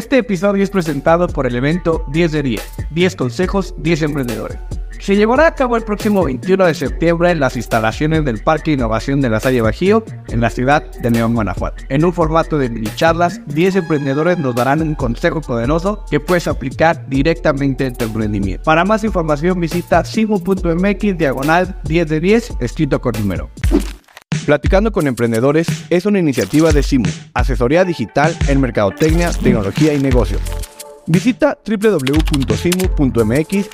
[0.00, 4.56] Este episodio es presentado por el evento 10 de 10, 10 consejos, 10 emprendedores.
[4.98, 9.20] Se llevará a cabo el próximo 21 de septiembre en las instalaciones del Parque Innovación
[9.20, 11.84] de la Salle Bajío, en la ciudad de León, Guanajuato.
[11.90, 16.48] En un formato de mini charlas, 10 emprendedores nos darán un consejo poderoso que puedes
[16.48, 18.62] aplicar directamente en tu emprendimiento.
[18.64, 23.50] Para más información visita simo.mx diagonal 10 de 10, escrito con número.
[24.46, 30.40] Platicando con Emprendedores es una iniciativa de Simu, asesoría digital en mercadotecnia, tecnología y negocios.
[31.06, 32.22] Visita www.simu.mx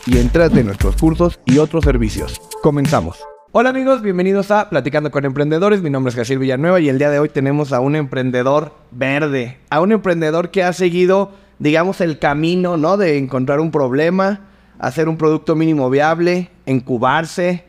[0.07, 2.41] y entra de nuestros cursos y otros servicios.
[2.63, 3.19] Comenzamos.
[3.53, 5.83] Hola amigos, bienvenidos a Platicando con Emprendedores.
[5.83, 9.59] Mi nombre es Jaciel Villanueva y el día de hoy tenemos a un emprendedor verde,
[9.71, 11.31] a un emprendedor que ha seguido,
[11.61, 12.97] digamos, el camino, ¿no?
[12.97, 14.41] De encontrar un problema,
[14.79, 17.65] hacer un producto mínimo viable, incubarse,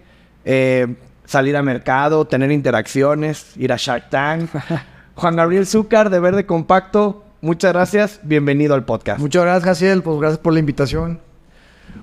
[0.46, 0.96] eh,
[1.28, 4.50] salir a mercado, tener interacciones, ir a Shark Tank.
[5.16, 9.20] Juan Gabriel Zúcar de Verde Compacto, muchas gracias, bienvenido al podcast.
[9.20, 11.20] Muchas gracias, Jaciel, pues gracias por la invitación.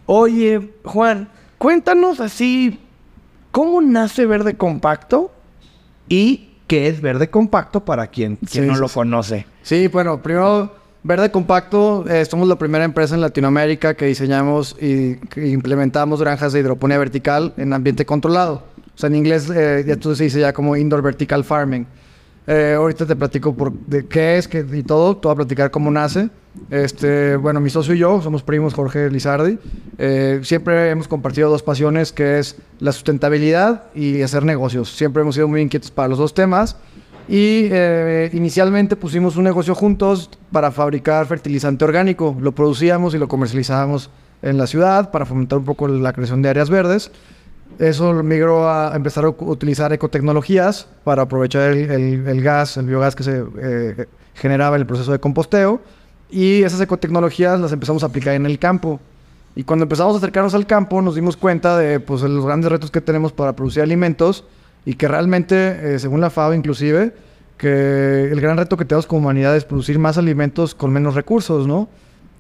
[0.07, 2.81] Oye, Juan, cuéntanos así,
[3.51, 5.33] ¿cómo nace Verde Compacto
[6.09, 9.47] y qué es Verde Compacto para quien, quien Sí, no lo conoce?
[9.63, 15.17] Sí, bueno, primero, Verde Compacto, eh, somos la primera empresa en Latinoamérica que diseñamos y
[15.17, 18.74] que implementamos granjas de hidroponía vertical en ambiente controlado.
[18.95, 21.87] O sea, en inglés eh, ya tú se dice ya como Indoor Vertical Farming.
[22.47, 25.71] Eh, ahorita te platico por de qué es qué, y todo, te voy a platicar
[25.71, 26.29] cómo nace.
[26.71, 29.59] Este, bueno, mi socio y yo somos primos, Jorge Lizardi.
[29.99, 34.95] Eh, siempre hemos compartido dos pasiones, que es la sustentabilidad y hacer negocios.
[34.95, 36.77] Siempre hemos sido muy inquietos para los dos temas.
[37.27, 42.37] Y eh, inicialmente pusimos un negocio juntos para fabricar fertilizante orgánico.
[42.39, 44.11] Lo producíamos y lo comercializábamos
[44.43, 47.11] en la ciudad para fomentar un poco la creación de áreas verdes.
[47.79, 53.45] Eso migró a empezar a utilizar ecotecnologías para aprovechar el, gas, el biogás que se
[53.61, 55.81] eh, generaba en el proceso de composteo.
[56.31, 59.01] Y esas ecotecnologías las empezamos a aplicar en el campo.
[59.57, 62.91] Y cuando empezamos a acercarnos al campo, nos dimos cuenta de pues, los grandes retos
[62.91, 64.45] que tenemos para producir alimentos
[64.85, 67.15] y que realmente, eh, según la FAO inclusive,
[67.57, 71.67] que el gran reto que tenemos como humanidad es producir más alimentos con menos recursos,
[71.67, 71.89] ¿no?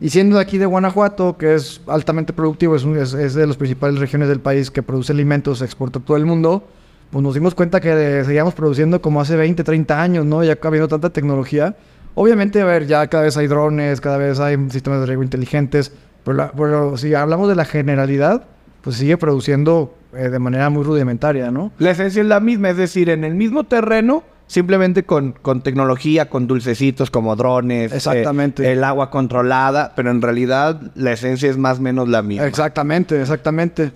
[0.01, 3.47] Y siendo de aquí de Guanajuato, que es altamente productivo, es, un- es- es de
[3.47, 6.67] las principales regiones del país que produce alimentos, exporta a todo el mundo,
[7.11, 10.43] pues nos dimos cuenta que eh, seguíamos produciendo como hace 20, 30 años, ¿no?
[10.43, 11.77] Ya habiendo tanta tecnología.
[12.17, 15.93] Obviamente, a ver, ya cada vez hay drones, cada vez hay sistemas de riego inteligentes,
[16.25, 18.45] pero, la- pero si hablamos de la generalidad,
[18.83, 21.73] pues sigue produciendo eh, de manera muy rudimentaria, ¿no?
[21.79, 26.29] La esencia es la misma, es decir, en el mismo terreno, simplemente con, con tecnología,
[26.29, 28.71] con dulcecitos como drones, eh, Exactamente.
[28.71, 32.47] el agua controlada, pero en realidad la esencia es más o menos la misma.
[32.47, 33.93] Exactamente, exactamente.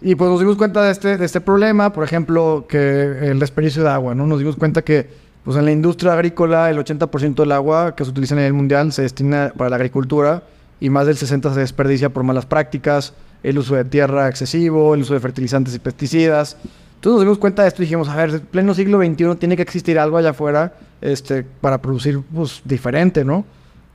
[0.00, 3.82] Y pues nos dimos cuenta de este, de este problema, por ejemplo, que el desperdicio
[3.82, 4.26] de agua, ¿no?
[4.26, 8.10] Nos dimos cuenta que pues en la industria agrícola el 80% del agua que se
[8.10, 10.42] utiliza a nivel mundial se destina para la agricultura
[10.80, 15.02] y más del 60% se desperdicia por malas prácticas, el uso de tierra excesivo, el
[15.02, 16.56] uso de fertilizantes y pesticidas.
[17.04, 19.56] Entonces nos dimos cuenta de esto y dijimos, a ver, en pleno siglo XXI tiene
[19.56, 20.72] que existir algo allá afuera
[21.02, 23.44] este, para producir pues, diferente, ¿no?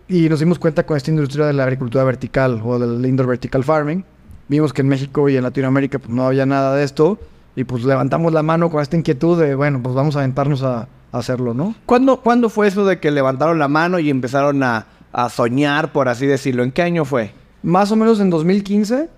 [0.07, 3.63] Y nos dimos cuenta con esta industria de la agricultura vertical o del indoor vertical
[3.63, 4.05] farming.
[4.47, 7.17] Vimos que en México y en Latinoamérica pues, no había nada de esto
[7.55, 10.81] y pues levantamos la mano con esta inquietud de, bueno, pues vamos a aventarnos a,
[10.81, 10.87] a
[11.17, 11.73] hacerlo, ¿no?
[11.87, 16.09] ¿Cuándo, cuándo fue eso de que levantaron la mano y empezaron a, a soñar, por
[16.09, 16.61] así decirlo?
[16.61, 17.31] ¿En qué año fue?
[17.63, 19.09] Más o menos en 2015.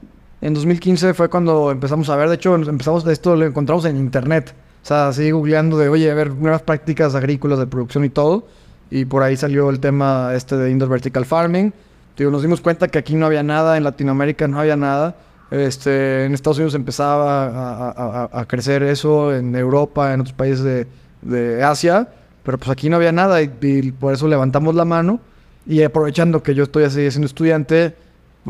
[0.42, 4.54] En 2015 fue cuando empezamos a ver, de hecho, empezamos esto lo encontramos en internet.
[4.84, 8.48] O sea, así googleando de, oye, a ver, nuevas prácticas agrícolas de producción y todo.
[8.90, 11.72] Y por ahí salió el tema este de indoor vertical farming.
[12.18, 15.16] Digo, nos dimos cuenta que aquí no había nada, en Latinoamérica no había nada.
[15.52, 20.64] Este, en Estados Unidos empezaba a- a- a crecer eso, en Europa, en otros países
[20.64, 20.88] de,
[21.22, 22.10] de Asia.
[22.44, 25.20] Pero pues aquí no había nada y, y por eso levantamos la mano.
[25.68, 27.96] Y aprovechando que yo estoy así siendo estudiante,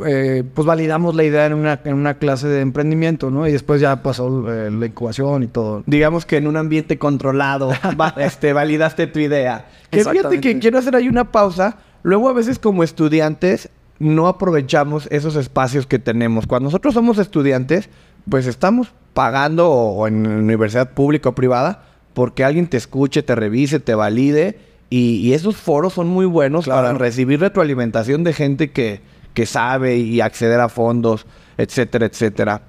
[0.05, 3.47] eh, pues validamos la idea en una, en una clase de emprendimiento, ¿no?
[3.47, 5.83] Y después ya pasó eh, la incubación y todo.
[5.85, 7.69] Digamos que en un ambiente controlado,
[7.99, 9.65] va- este, validaste tu idea.
[9.89, 11.77] Que fíjate que quiero hacer ahí una pausa.
[12.03, 16.47] Luego a veces como estudiantes no aprovechamos esos espacios que tenemos.
[16.47, 17.89] Cuando nosotros somos estudiantes,
[18.29, 21.83] pues estamos pagando o, o en universidad pública o privada
[22.13, 24.57] porque alguien te escuche, te revise, te valide.
[24.89, 26.81] Y, y esos foros son muy buenos Claro.
[26.87, 29.01] para recibir retroalimentación de gente que,
[29.33, 31.25] que sabe y acceder a fondos,
[31.57, 32.61] etcétera, etcétera.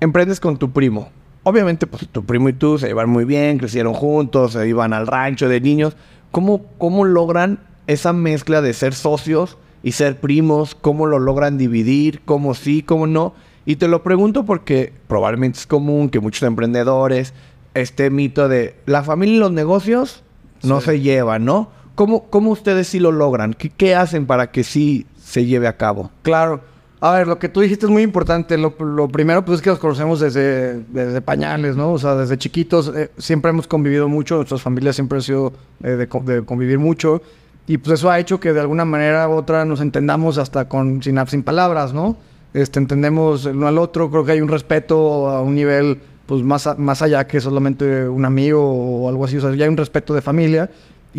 [0.00, 1.08] Emprendes con tu primo.
[1.42, 5.06] Obviamente, pues tu primo y tú se llevan muy bien, crecieron juntos, se iban al
[5.06, 5.96] rancho de niños.
[6.30, 10.74] ¿Cómo, cómo logran esa mezcla de ser socios y ser primos?
[10.74, 12.20] ¿Cómo lo logran dividir?
[12.24, 13.34] ¿Cómo sí, cómo no?
[13.64, 17.34] Y te lo pregunto porque probablemente es común que muchos emprendedores
[17.74, 20.22] este mito de la familia y los negocios
[20.62, 20.86] no Sí.
[20.86, 21.70] se llevan, ¿no?
[21.94, 23.54] ¿cómo, cómo ustedes sí lo logran?
[23.54, 26.10] ¿Qué, ¿Qué hacen para que sí se lleve a cabo?
[26.22, 26.60] Claro.
[27.00, 28.58] A ver, lo que tú dijiste es muy importante.
[28.58, 28.72] Lo,
[29.08, 31.92] primero, pues es que los conocemos desde, desde pañales, ¿no?
[31.92, 35.52] O sea, desde chiquitos eh, siempre hemos convivido mucho, nuestras familias siempre han sido
[35.84, 37.22] eh, de, co- de convivir mucho.
[37.68, 41.00] Y pues eso ha hecho que de alguna manera u otra nos entendamos hasta con
[41.02, 42.16] sin, sin palabras, ¿no?
[42.54, 44.10] Este, entendemos el uno al otro.
[44.10, 48.24] Creo que hay un respeto a un nivel pues más, más allá que solamente un
[48.24, 49.36] amigo o algo así.
[49.36, 50.68] O sea, ya hay un respeto de familia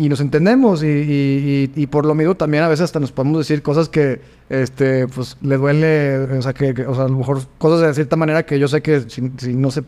[0.04, 3.12] y nos entendemos y, y- y- y por lo mismo también a veces hasta nos
[3.12, 7.08] podemos decir cosas que este pues le duele o sea que, que- o sea a
[7.08, 9.82] lo mejor cosas de cierta manera que yo sé que si, si no se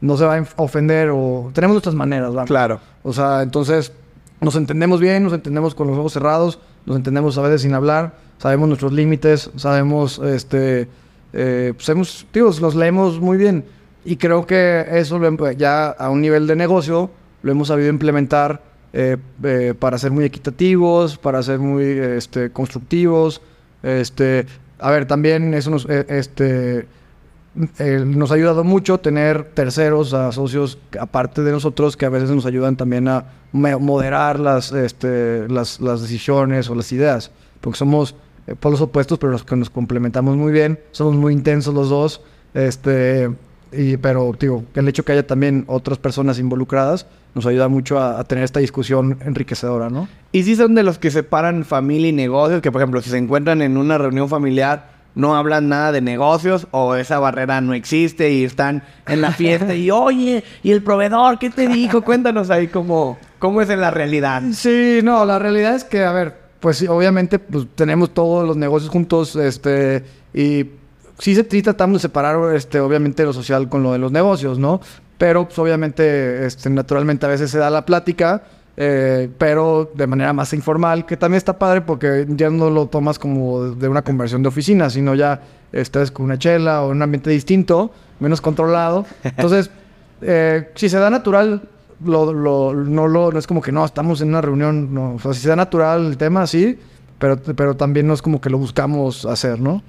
[0.00, 2.46] no se va a ofender o tenemos nuestras maneras ¿verdad?
[2.46, 2.80] Claro.
[3.02, 3.92] o sea entonces
[4.40, 8.16] nos entendemos bien nos entendemos con los ojos cerrados nos entendemos a veces sin hablar
[8.38, 10.88] sabemos nuestros límites sabemos este
[11.32, 13.64] eh, pues hemos, digo, los leemos muy bien
[14.04, 17.10] y creo que eso lo ya a un nivel de negocio
[17.42, 23.42] lo hemos sabido implementar eh, eh, para ser muy equitativos, para ser muy este, constructivos.
[23.82, 24.46] Este,
[24.78, 26.86] a ver, también eso nos, eh, este,
[28.06, 32.76] nos ha ayudado mucho tener terceros, socios aparte de nosotros, que a veces nos ayudan
[32.76, 37.32] también a moderar las, este, las, las decisiones o las ideas.
[37.60, 38.14] Porque somos
[38.60, 40.78] polos opuestos, pero los que nos complementamos muy bien.
[40.92, 42.20] Somos muy intensos los dos.
[42.54, 43.28] Este,
[43.76, 48.20] y, pero, digo, el hecho que haya también otras personas involucradas nos ayuda mucho a,
[48.20, 50.08] a tener esta discusión enriquecedora, ¿no?
[50.32, 52.62] ¿Y si son de los que separan familia y negocios?
[52.62, 56.66] Que, por ejemplo, si se encuentran en una reunión familiar, no hablan nada de negocios
[56.70, 61.38] o esa barrera no existe y están en la fiesta y, oye, ¿y el proveedor
[61.38, 62.02] qué te dijo?
[62.02, 64.42] Cuéntanos ahí cómo, cómo es en la realidad.
[64.52, 68.56] Sí, no, la realidad es que, a ver, pues sí, obviamente pues, tenemos todos los
[68.56, 70.64] negocios juntos, este, y
[71.18, 74.58] sí, se, sí tratamos de separar, este, obviamente, lo social con lo de los negocios,
[74.58, 74.80] ¿no?
[75.18, 78.42] Pero, pues, obviamente, este, naturalmente a veces se da la plática,
[78.76, 83.18] eh, pero de manera más informal, que también está padre porque ya no lo tomas
[83.20, 85.40] como de una conversión de oficina, sino ya
[85.72, 89.06] estás con una chela o en un ambiente distinto, menos controlado.
[89.22, 89.70] Entonces,
[90.22, 91.62] eh, si se da natural,
[92.04, 95.14] lo, lo- no, lo, no es como que no, estamos en una reunión, no.
[95.14, 96.76] O sea, si se da natural el tema, sí,
[97.20, 99.82] pero, pero también no es como que lo buscamos hacer, ¿no?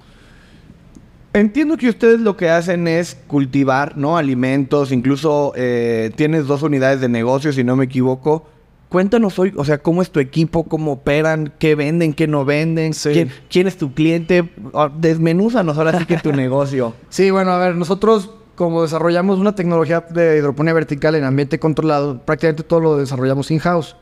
[1.35, 4.15] Entiendo que ustedes lo que hacen es cultivar, ¿no?
[4.15, 8.45] Alimentos, incluso eh, tienes dos unidades de negocio, si no me equivoco.
[8.87, 12.93] Cuéntanos hoy, o sea, cómo es tu equipo, cómo operan, qué venden, qué no venden,
[12.93, 13.09] Sí.
[13.11, 14.49] quién, quién es tu cliente.
[14.73, 16.93] Ah, Desmenúzanos ahora sí que tu negocio.
[17.09, 22.21] Sí, bueno, a ver, nosotros como desarrollamos una tecnología de hidroponía vertical en ambiente controlado,
[22.21, 23.97] prácticamente todo lo desarrollamos in-house.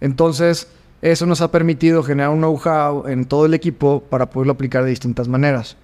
[0.00, 0.68] Entonces,
[1.02, 4.90] eso nos ha permitido generar un know-how en todo el equipo para poderlo aplicar de
[4.90, 5.76] distintas maneras.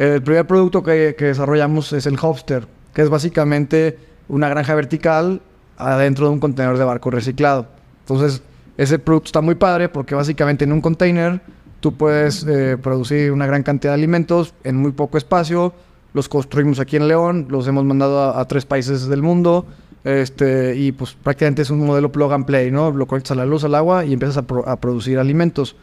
[0.00, 3.98] El primer producto que, desarrollamos es el Hopster, que es básicamente
[4.30, 5.42] una granja vertical
[5.76, 7.66] adentro de un contenedor de barco reciclado.
[8.04, 8.42] Entonces,
[8.78, 11.42] ese producto está muy padre porque básicamente en un container
[11.80, 15.74] tú puedes eh, producir una gran cantidad de alimentos en muy poco espacio.
[16.14, 19.66] Los construimos aquí en León, los hemos mandado a, tres países del mundo.
[20.02, 22.90] Este, y pues prácticamente es un modelo plug and play, ¿no?
[22.90, 25.76] Lo conectas a la luz, al agua y empiezas a producir alimentos.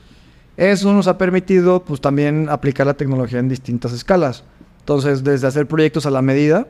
[0.57, 4.43] Eso nos ha permitido pues también aplicar la tecnología en distintas escalas.
[4.79, 6.67] Entonces, desde hacer proyectos a la medida,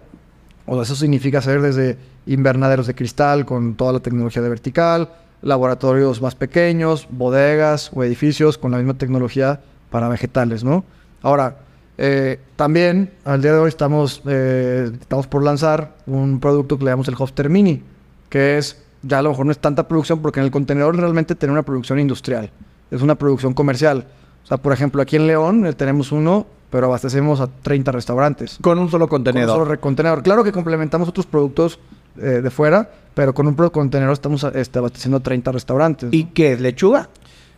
[0.66, 5.10] o eso significa hacer desde invernaderos de cristal con toda la tecnología de vertical,
[5.42, 10.84] laboratorios más pequeños, bodegas o edificios con la misma tecnología para vegetales, ¿no?
[11.22, 11.60] Ahora,
[11.98, 16.92] eh, también al día de hoy estamos, eh, estamos por lanzar un producto que le
[16.92, 17.82] llamamos el Hofster Mini,
[18.30, 21.36] que es, ya a lo mejor no es tanta producción porque en el contenedor realmente
[21.36, 22.52] tiene una producción industrial,
[22.92, 24.06] es una producción comercial.
[24.44, 28.58] O sea, por ejemplo, aquí en León eh, tenemos uno, pero abastecemos a 30 restaurantes.
[28.62, 29.58] Con un solo Con un contenedor.
[29.66, 30.24] solo contenedor.
[30.24, 31.80] Claro que complementamos otros productos
[32.18, 36.10] eh, de fuera, pero con un contenedor estamos este, abasteciendo a 30 restaurantes.
[36.12, 36.62] ¿Y qué es?
[36.62, 37.10] ¿Lechuga?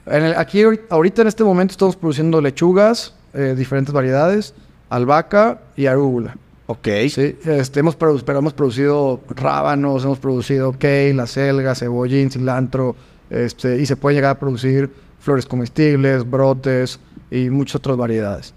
[0.06, 4.54] En el- aquí ahori- ahorita en este momento estamos produciendo lechugas, eh, diferentes variedades,
[4.90, 6.36] albahaca y arúgula.
[6.68, 6.88] Ok.
[7.10, 12.96] Sí, este, hemos, produ- pero hemos producido rábanos, hemos producido kale, acelga, cebollín, cilantro,
[13.30, 17.00] este, y se puede llegar a producir flores comestibles, brotes
[17.32, 18.54] y muchas otras variedades.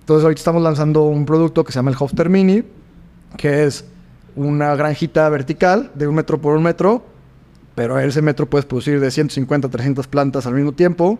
[0.00, 2.64] Entonces ahorita estamos lanzando un producto que se llama el Hofter Mini,
[3.36, 3.84] que es
[4.36, 7.04] una granjita vertical de un metro por un metro,
[7.74, 11.18] pero en ese metro puedes producir de 150 a 300 plantas al mismo tiempo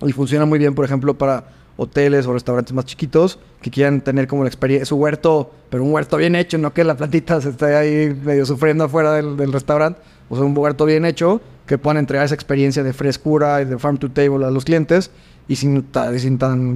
[0.00, 1.44] y funciona muy bien, por ejemplo, para
[1.76, 5.92] hoteles o restaurantes más chiquitos que quieran tener como la experiencia, su huerto, pero un
[5.92, 9.52] huerto bien hecho, no que la plantita se esté ahí medio sufriendo afuera del, del
[9.52, 11.40] restaurante, o sea, un huerto bien hecho
[11.72, 15.10] que puedan entregar esa experiencia de frescura y de farm to table a los clientes
[15.48, 15.86] y sin,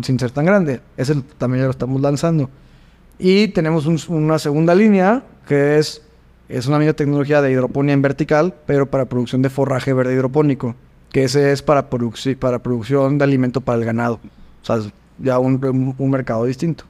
[0.03, 0.81] sin, ser tan grande.
[0.97, 2.49] Ese también ya lo estamos lanzando.
[3.19, 6.01] Y tenemos un- una segunda línea que es,
[6.49, 10.75] es una misma tecnología de hidroponía en vertical, pero para producción de forraje verde hidropónico.
[11.13, 11.89] que ese es para,
[12.41, 14.15] para producción de alimento para el ganado.
[14.63, 16.85] O sea, es ya un- un mercado distinto.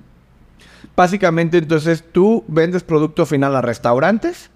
[0.94, 4.50] Básicamente, entonces tú vendes producto final a restaurantes,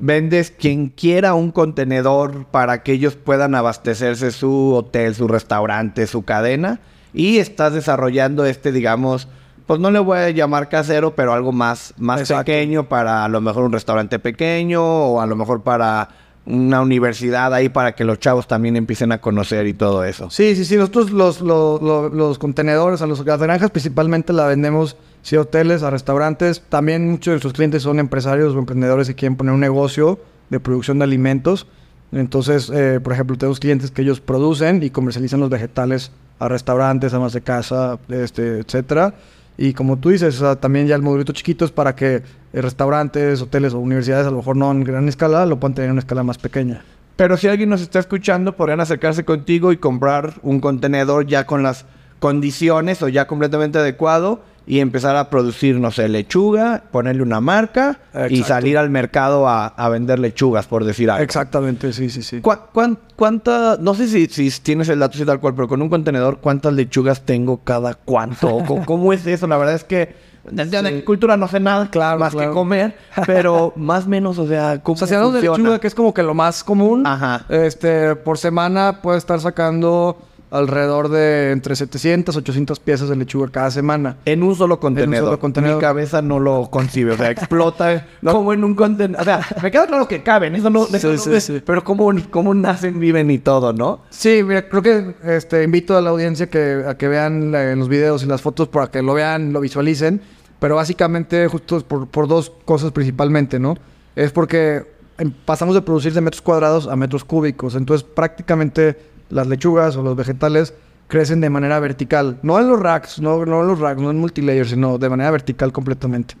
[0.00, 6.24] vendes quien quiera un contenedor para que ellos puedan abastecerse su hotel, su restaurante, su
[6.24, 6.80] cadena,
[7.12, 9.28] y estás desarrollando este, digamos,
[9.66, 12.46] pues no le voy a llamar casero, pero algo más, más Exacto.
[12.46, 16.08] pequeño para a lo mejor un restaurante pequeño o a lo mejor para
[16.46, 20.30] una universidad ahí para que los chavos también empiecen a conocer y todo eso.
[20.30, 20.76] Sí, sí, sí.
[20.76, 24.96] Nosotros los, los, contenedores, a los, las granjas principalmente la vendemos
[25.32, 26.62] a hoteles, a restaurantes.
[26.68, 30.18] También muchos de nuestros clientes son empresarios o emprendedores que quieren poner un negocio
[30.48, 31.66] de producción de alimentos.
[32.12, 37.14] Entonces, eh, por ejemplo, tenemos clientes que ellos producen y comercializan los vegetales a restaurantes,
[37.14, 39.14] amas de casa, este, etcétera.
[39.62, 42.22] Y como tú dices, también ya el modulito chiquito es para que eh,
[42.62, 45.92] restaurantes, hoteles o universidades, a lo mejor no en gran escala, lo puedan tener en
[45.92, 46.82] una escala más pequeña.
[47.16, 51.62] Pero si alguien nos está escuchando, podrían acercarse contigo y comprar un contenedor ya con
[51.62, 51.84] las
[52.20, 57.98] condiciones o ya completamente adecuado y empezar a producir, no sé, lechuga, ponerle una marca
[58.28, 61.24] y salir al mercado a, a vender lechugas, por decir algo.
[61.24, 62.40] Exactamente, sí, sí, sí.
[62.40, 65.82] ¿Cuá- cuán- ¿Cuánta, no sé si, si tienes el dato así tal cual, pero con
[65.82, 68.48] un contenedor, ¿cuántas lechugas tengo cada cuánto?
[68.56, 69.46] ¿O ¿Cómo, es eso?
[69.46, 70.14] La verdad es que
[70.50, 72.50] de, de agricultura no sé nada Claro, más claro.
[72.50, 75.78] que comer, pero más o menos, o sea, ¿cómo O sea, si hablamos de lechuga,
[75.80, 77.44] que es como que lo más común, Ajá.
[77.50, 80.16] este, por semana puede estar sacando
[80.50, 84.16] alrededor de entre 700, 800 piezas de lechuga cada semana.
[84.24, 85.26] En un solo contenedor.
[85.26, 85.76] solo contenedor.
[85.76, 87.12] Mi cabeza no lo concibe.
[87.12, 89.20] O sea, explota como en un contenedor.
[89.20, 90.54] O sea, me queda claro que caben.
[90.56, 90.84] Eso no...
[90.86, 91.62] eso Sí, no- sí, sí.
[91.64, 94.00] Pero cómo, cómo nacen, viven y todo, ¿no?
[94.10, 97.88] Sí, mira, creo que este, invito a la audiencia que, a que vean la- los
[97.88, 100.20] videos y las fotos para que lo vean, lo visualicen.
[100.58, 103.76] Pero básicamente, justo es por, por dos cosas principalmente, ¿no?
[104.16, 104.84] Es porque
[105.16, 107.74] em, pasamos de producir de metros cuadrados a metros cúbicos.
[107.76, 110.74] Entonces, prácticamente las lechugas o los vegetales
[111.08, 112.38] crecen de manera vertical.
[112.42, 115.30] No en los racks, no, no en los racks, no en multilayer, sino de manera
[115.30, 116.34] vertical completamente.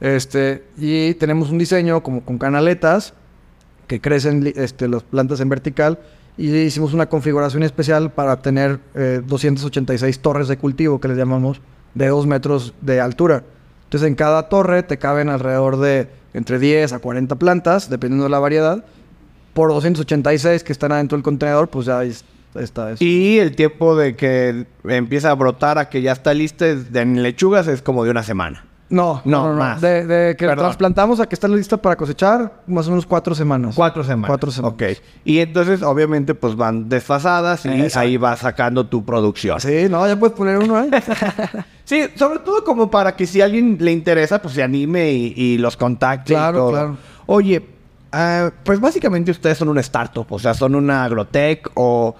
[0.00, 3.14] Este, y tenemos un diseño como con canaletas
[3.86, 5.98] que crecen este, las plantas en vertical
[6.36, 11.60] y hicimos una configuración especial para tener eh, 286 torres de cultivo que les llamamos
[11.94, 13.42] de 2 metros de altura.
[13.84, 18.30] Entonces en cada torre te caben alrededor de entre 10 a 40 plantas, dependiendo de
[18.30, 18.84] la variedad.
[19.58, 22.24] Por 286 que están adentro del contenedor, pues ya es-
[22.54, 23.02] está eso.
[23.04, 27.66] Y el tiempo de que empieza a brotar a que ya está lista en lechugas
[27.66, 28.64] es como de una semana.
[28.88, 29.58] No, No, no, no, no.
[29.58, 29.80] más.
[29.80, 30.66] De, de que Perdón.
[30.66, 33.74] trasplantamos a que está lista para cosechar, más o menos cuatro semanas.
[33.74, 34.28] Cuatro semanas.
[34.28, 34.74] Cuatro semanas.
[34.74, 34.82] Ok.
[35.24, 37.98] Y entonces, obviamente, pues van desfasadas y Exacto.
[37.98, 39.60] ahí vas sacando tu producción.
[39.60, 40.88] Sí, no, ya puedes poner uno, ¿eh?
[41.84, 45.32] Sí, sobre todo como para que si a alguien le interesa, pues se anime y,
[45.36, 46.32] y los contacte.
[46.32, 46.70] y Claro, todo.
[46.70, 46.96] claro.
[47.26, 47.60] Oye,
[48.12, 52.14] ah, pues básicamente ustedes son una startup, o sea, son una agrotech o...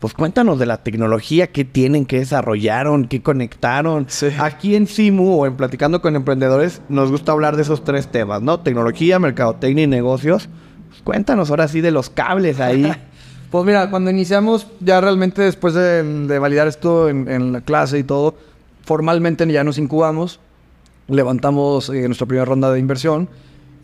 [0.00, 4.04] Pues cuéntanos de la tecnología, qué tienen, qué desarrollaron, qué conectaron.
[4.08, 4.26] Sí.
[4.38, 8.42] Aquí en Simu o en Platicando con Emprendedores nos gusta hablar de esos tres temas,
[8.42, 8.60] ¿no?
[8.60, 10.50] Tecnología, mercadotecnia y negocios.
[10.90, 12.92] Pues cuéntanos ahora sí de los cables ahí.
[13.50, 18.00] Pues mira, cuando iniciamos, ya realmente después de, de validar esto en, en la clase
[18.00, 18.34] y todo,
[18.84, 20.40] formalmente ya nos incubamos,
[21.08, 23.28] levantamos eh, nuestra primera ronda de inversión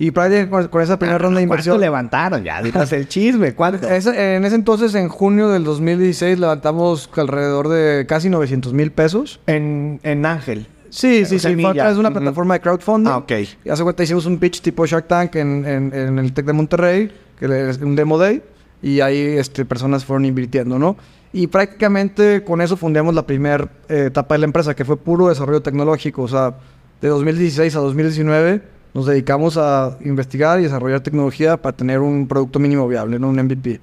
[0.00, 1.78] y prácticamente con, con esa primera ronda de ¿Cuánto inversión...
[1.80, 2.42] levantaron?
[2.42, 3.86] Ya, dinos el chisme, ¿cuánto?
[3.88, 9.40] Ese- en ese entonces, en junio del 2016, levantamos alrededor de casi 900 mil pesos.
[9.46, 10.66] En, en Ángel.
[10.88, 11.54] Sí, sí, sí.
[11.54, 13.10] Fue a una plataforma de crowdfunding.
[13.12, 13.32] Ah, ok.
[13.64, 16.52] Y hace cuenta, hicimos un pitch tipo Shark Tank en, en- en el Tec de
[16.54, 18.42] Monterrey, que es un demo day,
[18.82, 20.96] y ahí este, personas fueron invirtiendo, ¿no?
[21.32, 25.60] Y prácticamente con eso fundamos la primera etapa de la empresa, que fue puro desarrollo
[25.62, 26.22] tecnológico.
[26.22, 26.54] O sea,
[27.00, 28.62] de 2016 a 2019
[28.94, 33.28] nos dedicamos a investigar y desarrollar tecnología para tener un producto mínimo viable, ¿no?
[33.28, 33.80] Un MVP.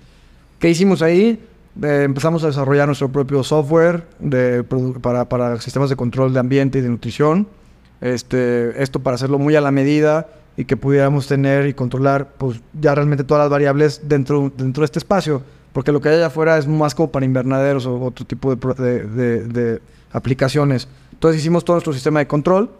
[0.59, 1.39] ¿Qué hicimos ahí?
[1.81, 4.63] Eh, empezamos a desarrollar nuestro propio software de
[5.01, 7.47] para, para sistemas de control de ambiente y de nutrición.
[8.01, 12.61] Este, esto para hacerlo muy a la medida y que pudiéramos tener y controlar pues,
[12.79, 15.41] ya realmente todas las variables dentro, dentro de este espacio.
[15.73, 19.03] Porque lo que hay allá afuera es más como para invernaderos o otro tipo de-
[19.05, 20.87] de- de aplicaciones.
[21.13, 22.71] Entonces hicimos todo nuestro sistema de control.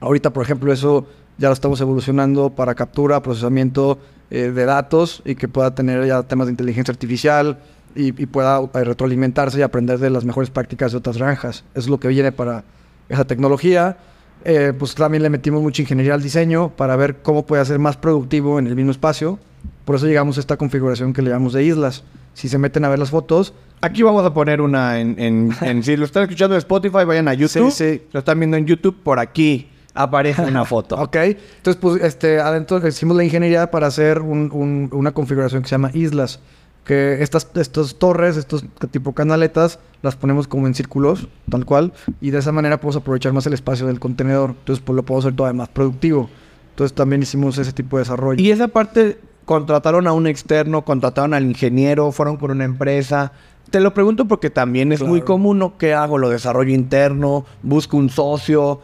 [0.00, 1.06] Ahorita, por ejemplo, eso
[1.42, 3.98] ya lo estamos evolucionando para captura, procesamiento
[4.30, 7.58] eh, de datos y que pueda tener ya temas de inteligencia artificial
[7.96, 11.64] y, y pueda eh, retroalimentarse y aprender de las mejores prácticas de otras granjas.
[11.74, 12.62] Eso es lo que viene para
[13.08, 13.96] esa tecnología.
[14.44, 17.96] Eh, pues también le metimos mucha ingeniería al diseño para ver cómo puede ser más
[17.96, 19.40] productivo en el mismo espacio.
[19.84, 22.04] Por eso llegamos a esta configuración que le llamamos de islas.
[22.34, 23.52] Si se meten a ver las fotos,
[23.84, 27.26] Aquí vamos a poner una en, en, en- si lo están escuchando en Spotify, vayan
[27.26, 27.72] a YouTube.
[27.72, 28.02] Sí, sí.
[28.12, 30.96] Lo están viendo en YouTube, por aquí aparece una foto.
[31.00, 35.68] Ok, entonces pues este, adentro hicimos la ingeniería para hacer un- un- una configuración que
[35.68, 36.40] se llama islas,
[36.84, 42.30] que estas, estas torres, estos tipo canaletas, las ponemos como en círculos, tal cual, y
[42.30, 44.50] de esa manera podemos aprovechar más el espacio del contenedor.
[44.58, 46.28] Entonces, pues lo podemos hacer todavía más productivo.
[46.70, 48.42] Entonces, también hicimos ese tipo de desarrollo.
[48.42, 53.30] Y esa parte, contrataron a un externo, contrataron al ingeniero, fueron por una empresa.
[53.70, 55.78] Te lo pregunto porque también es muy común, ¿no?
[55.78, 56.18] ¿Qué hago?
[56.18, 57.44] ¿Lo desarrollo interno?
[57.62, 58.80] ¿Busco un socio?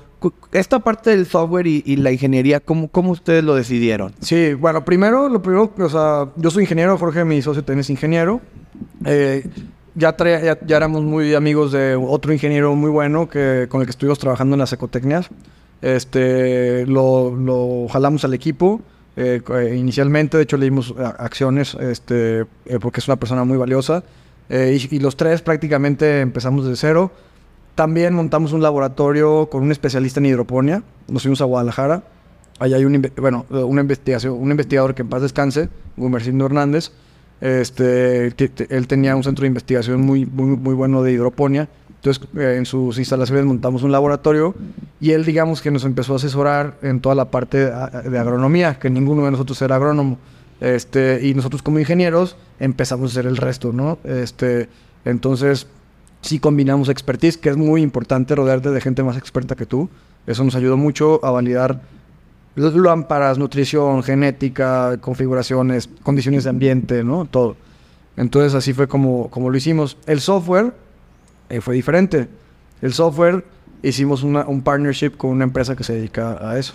[0.53, 4.13] Esta parte del software y, la ingeniería, ¿cómo, ¿cómo, ustedes lo decidieron?
[4.21, 7.91] Sí, bueno, primero, lo primero, o sea, yo soy ingeniero, Jorge, mi socio también es
[7.91, 8.41] ingeniero.
[9.05, 9.47] Eh,
[9.95, 14.19] ya, ya, éramos muy amigos de otro ingeniero muy bueno que, con el que estuvimos
[14.19, 15.29] trabajando en las ecotecnias.
[15.83, 18.81] Este, lo, lo jalamos al equipo.
[19.17, 22.45] Eh, eh, inicialmente, de hecho, le dimos acciones este,
[22.81, 24.03] porque es una persona muy valiosa.
[24.51, 27.13] Y, y, los tres prácticamente empezamos de cero.
[27.79, 30.83] También montamos un laboratorio con un especialista en hidroponía.
[31.07, 32.03] Nos fuimos a Guadalajara.
[32.59, 36.91] Allá hay un, bueno, un investigador que en paz descanse, Gumercindo Hernández.
[37.41, 38.35] Este,
[38.69, 41.69] él tenía un centro de investigación muy, muy, muy bueno de hidroponía.
[41.95, 44.57] Entonces, eh, en sus instalaciones montamos un laboratorio
[45.01, 48.91] y él, digamos, que nos empezó a asesorar en toda la parte de, agronomía, que
[48.91, 50.19] ninguno de nosotros era agrónomo.
[50.61, 54.01] Este, y nosotros como ingenieros empezamos a hacer el resto, ¿no?
[54.03, 54.69] Este,
[55.05, 55.69] entonces,
[56.21, 59.89] si combinamos expertise, que es muy importante rodearte de gente más experta que tú.
[60.27, 61.81] Eso nos ayudó mucho a validar
[62.57, 67.25] lámparas, nutrición, genética, configuraciones, condiciones de ambiente, ¿no?
[67.25, 67.57] Todo.
[68.17, 69.97] Entonces así fue como, como lo hicimos.
[70.07, 70.75] El software
[71.49, 72.29] eh, fue diferente.
[72.83, 73.45] El software
[73.83, 76.75] hicimos un partnership con una empresa que se dedica a eso.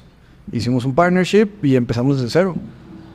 [0.51, 2.55] Hicimos un partnership y empezamos desde cero.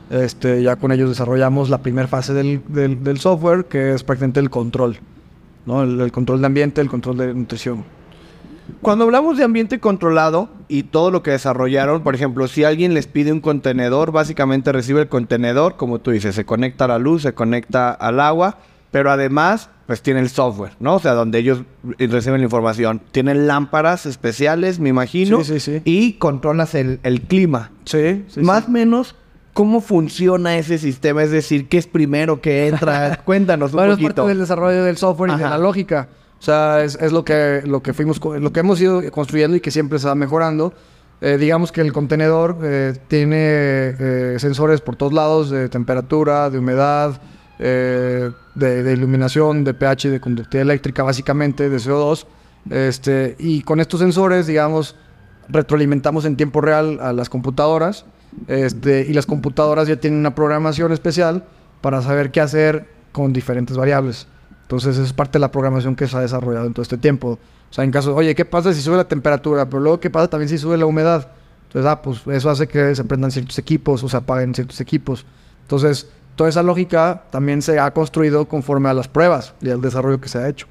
[0.09, 4.39] Este, ya con ellos desarrollamos la primera fase del, del, del software, que es prácticamente
[4.39, 4.97] el control.
[5.69, 7.85] El, control de ambiente, el control de nutrición.
[8.81, 13.07] Cuando hablamos de ambiente controlado y todo lo que desarrollaron, por ejemplo, si alguien les
[13.07, 17.23] pide un contenedor, básicamente recibe el contenedor, como tú dices, se conecta a la luz,
[17.23, 18.57] se conecta al agua,
[18.91, 20.95] pero además, pues tiene el software, ¿no?
[20.95, 21.63] O sea, donde ellos
[21.97, 23.01] reciben la información.
[23.11, 25.81] Tienen lámparas especiales, me imagino, sí, sí, sí.
[25.85, 27.71] y controlas el, clima.
[27.85, 28.39] Sí, sí.
[28.39, 29.15] Más o menos,
[29.53, 31.23] ¿Cómo funciona ese sistema?
[31.23, 33.21] Es decir, ¿qué es primero que entra?
[33.25, 34.09] Cuéntanos un bueno, poquito.
[34.09, 36.07] es parte del desarrollo del software y de la lógica.
[36.39, 39.71] O sea, es, lo, que, lo, que fuimos, lo que hemos ido construyendo y que
[39.71, 40.73] siempre se va mejorando.
[41.21, 43.37] Eh, digamos que el contenedor eh, tiene
[43.99, 47.19] eh, sensores por todos lados de temperatura, de humedad,
[47.57, 52.25] de, de, iluminación, de pH, de conductividad eléctrica, básicamente, de CO2.
[52.69, 54.95] Este, y con estos sensores, digamos,
[55.49, 58.05] retroalimentamos en tiempo real a las computadoras
[58.47, 61.45] este, y las computadoras ya tienen una programación especial
[61.81, 64.27] para saber qué hacer con diferentes variables.
[64.63, 67.39] Entonces, es parte de la programación que se ha desarrollado en todo este tiempo.
[67.69, 69.65] O sea, en caso, oye, ¿qué pasa si sube la temperatura?
[69.65, 71.27] Pero luego, ¿qué pasa también si sube la humedad?
[71.67, 75.25] Entonces, ah, pues eso hace que se prendan ciertos equipos o se apaguen ciertos equipos.
[75.61, 80.19] Entonces, toda esa lógica también se ha construido conforme a las pruebas y al desarrollo
[80.19, 80.67] que se ha hecho.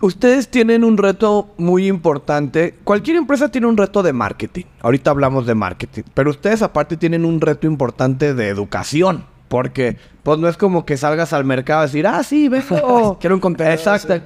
[0.00, 2.74] Ustedes tienen un reto muy importante.
[2.84, 4.64] Cualquier empresa tiene un reto de marketing.
[4.80, 6.02] Ahorita hablamos de marketing.
[6.14, 9.24] Pero ustedes aparte tienen un reto importante de educación.
[9.48, 13.18] Porque pues no es como que salgas al mercado a decir, ah, sí, vengo.
[13.20, 13.74] Quiero un contenido.
[13.74, 14.20] Exacto.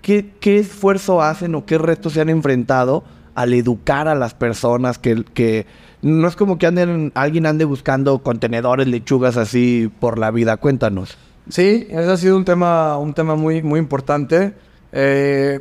[0.00, 4.98] ¿Qué, ¿Qué, esfuerzo hacen o qué retos se han enfrentado al educar a las personas?
[4.98, 5.66] Que, que
[6.00, 10.56] no es como que anden, alguien ande buscando contenedores, lechugas así por la vida.
[10.56, 11.16] Cuéntanos.
[11.48, 14.54] Sí, ese ha sido un tema, un tema muy, muy importante.
[14.92, 15.60] Eh,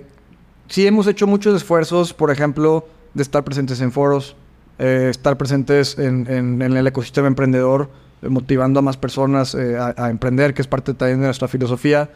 [0.67, 4.35] sí hemos hecho muchos esfuerzos, por ejemplo, de estar presentes en foros,
[4.79, 7.89] eh, estar presentes en, el ecosistema emprendedor,
[8.21, 12.09] eh, motivando a más personas eh, a, emprender, que es parte también de nuestra filosofía.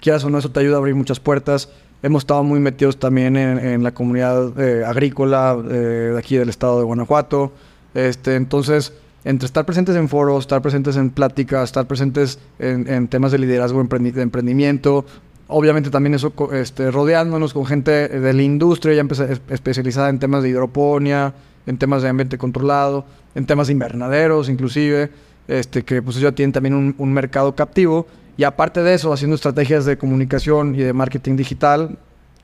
[0.00, 1.70] Quieras o no, eso te ayuda a abrir muchas puertas.
[2.02, 7.52] Hemos estado muy metidos también en, la comunidad agrícola de aquí del estado de Guanajuato.
[7.92, 13.32] Este, entonces, entre estar presentes en foros, estar presentes en pláticas, estar presentes en, temas
[13.32, 15.04] de liderazgo, de emprendimiento,
[15.50, 19.06] obviamente también eso este, rodeándonos con gente de la industria ya
[19.50, 21.34] especializada en temas de hidroponía,
[21.66, 25.10] en temas de ambiente controlado, en temas de invernaderos inclusive,
[25.48, 28.06] este, que pues ya tienen también un, mercado captivo.
[28.36, 31.98] Y aparte de eso, haciendo estrategias de comunicación y de marketing digital,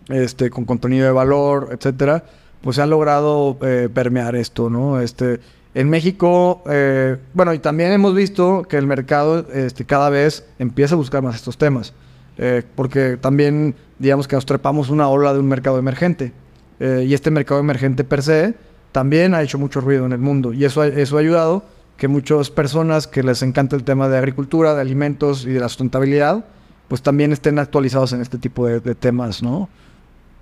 [0.08, 2.24] este, con contenido de valor, etcétera,
[2.60, 5.00] pues se ha logrado eh, permear esto, ¿no?
[5.00, 5.40] Este,
[5.74, 10.94] en México, eh, bueno, y también hemos visto que el mercado este, cada vez empieza
[10.94, 11.92] a buscar más estos temas.
[12.38, 16.32] Eh, porque también, digamos que nos trepamos una ola de un mercado emergente.
[16.78, 18.54] Eh, y este mercado emergente per se
[18.92, 20.52] también ha hecho mucho ruido en el mundo.
[20.52, 21.64] Y eso, eso ha ayudado
[21.96, 25.68] que muchas personas que les encanta el tema de agricultura, de alimentos y de la
[25.68, 26.44] sustentabilidad,
[26.88, 29.68] pues también estén actualizados en este tipo de, temas, ¿no?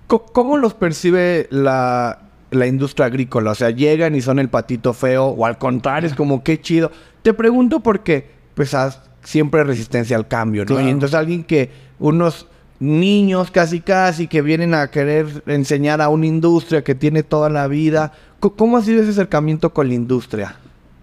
[0.07, 2.19] ¿Cómo los percibe la,
[2.51, 3.51] la industria agrícola?
[3.51, 6.91] O sea, llegan y son el patito feo, o al contrario, es como qué chido.
[7.23, 10.67] Te pregunto porque, pues, has siempre resistencia al cambio, ¿no?
[10.67, 10.87] Claro.
[10.87, 12.47] Y entonces alguien que unos
[12.79, 17.67] niños casi casi que vienen a querer enseñar a una industria que tiene toda la
[17.67, 20.57] vida, ¿cómo ha sido ese acercamiento con la industria?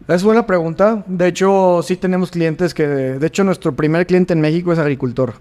[0.09, 1.03] Es buena pregunta.
[1.07, 2.87] De hecho, sí tenemos clientes que...
[2.87, 5.35] De hecho, nuestro primer cliente en México es agricultor.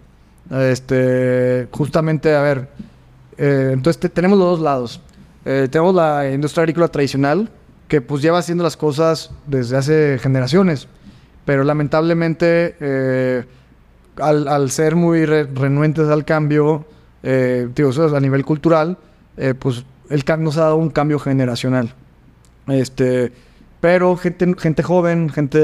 [0.51, 2.69] Este, justamente, a ver,
[3.37, 5.01] eh, entonces te- tenemos los dos lados.
[5.45, 7.49] Eh, tenemos la industria agrícola tradicional,
[7.87, 10.87] que pues lleva haciendo las cosas desde hace generaciones.
[11.43, 13.45] Pero lamentablemente, eh,
[14.17, 16.85] al, ser muy re- renuentes al cambio,
[17.23, 17.67] eh,
[18.15, 18.97] a nivel cultural,
[19.37, 21.93] eh, pues el cambio nos ha dado un cambio generacional.
[22.67, 23.31] Este,
[23.79, 25.59] pero gente, gente joven, gente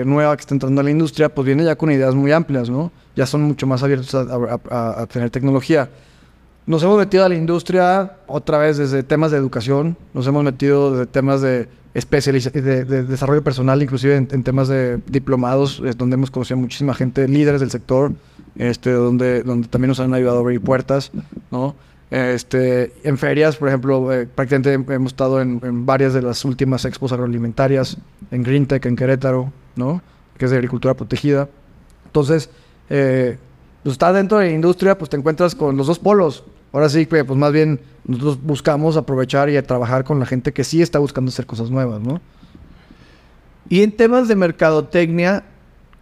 [0.00, 2.68] eh, nueva que está entrando a la industria, pues viene ya con ideas muy amplias,
[2.68, 2.90] ¿no?
[3.14, 5.88] Ya son mucho más abiertos a- a tener tecnología.
[6.66, 10.92] Nos hemos metido a la industria otra vez desde temas de educación, nos hemos metido
[10.92, 16.14] desde temas de especialización, de, de desarrollo personal, inclusive en, temas de diplomados, es donde
[16.14, 18.12] hemos conocido a muchísima gente, líderes del sector,
[18.56, 21.10] este, donde, donde también nos han ayudado a abrir puertas,
[21.50, 21.74] ¿no?
[22.10, 26.84] Este, en ferias, por ejemplo, eh, prácticamente hemos estado en, en varias de las últimas
[26.84, 27.96] expos agroalimentarias,
[28.30, 30.02] en GreenTech, en Querétaro, ¿no?
[30.36, 31.48] Que es de agricultura protegida.
[32.04, 32.50] Entonces,
[32.90, 33.38] eh,
[33.82, 36.44] pues estás dentro de la industria, pues te encuentras con los dos polos.
[36.72, 40.82] Ahora sí pues más bien, nosotros buscamos aprovechar y trabajar con la gente que sí
[40.82, 42.20] está buscando hacer cosas nuevas, ¿no?
[43.68, 45.44] Y en temas de mercadotecnia,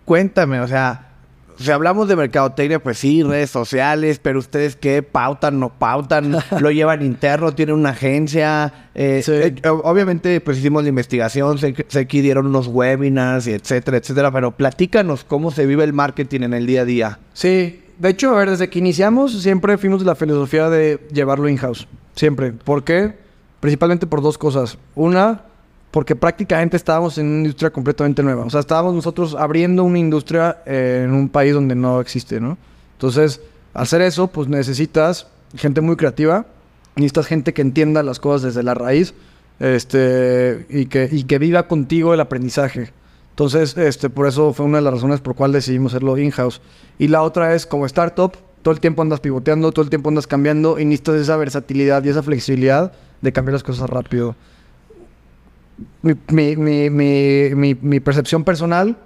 [0.04, 1.06] cuéntame, o sea,
[1.58, 6.70] si hablamos de mercadotecnia, pues sí, redes sociales, pero ustedes qué pautan, no pautan, lo
[6.70, 8.88] llevan interno, tienen una agencia.
[8.94, 9.32] eh, Sí.
[9.32, 14.32] eh, obviamente, pues hicimos la investigación, sé, sé que dieron unos webinars, y etcétera, etcétera,
[14.32, 17.18] pero platícanos cómo se vive el marketing en el día a día.
[17.34, 21.50] Sí, de hecho, a ver, desde que iniciamos siempre fuimos de la filosofía de llevarlo
[21.50, 21.86] in-house.
[22.14, 22.50] Siempre.
[22.52, 23.14] ¿Por qué?
[23.60, 24.78] Principalmente por dos cosas.
[24.94, 25.42] Una,
[25.90, 28.46] porque prácticamente estábamos en una industria completamente nueva.
[28.46, 32.56] O sea, estábamos nosotros abriendo una industria eh, en un país donde no existe, ¿no?
[32.92, 33.42] Entonces,
[33.74, 36.46] hacer eso, pues necesitas gente muy creativa,
[36.96, 39.12] necesitas gente que entienda las cosas desde la raíz
[39.58, 42.94] este, y, que, y que viva contigo el aprendizaje.
[43.40, 46.60] Entonces, este, por eso fue una de las razones por cual decidimos hacerlo in-house.
[46.98, 50.26] Y la otra es, como startup, todo el tiempo andas pivoteando, todo el tiempo andas
[50.26, 54.36] cambiando y necesitas esa versatilidad y esa flexibilidad de cambiar las cosas rápido.
[56.02, 58.98] Mi, mi- mi- mi- percepción personal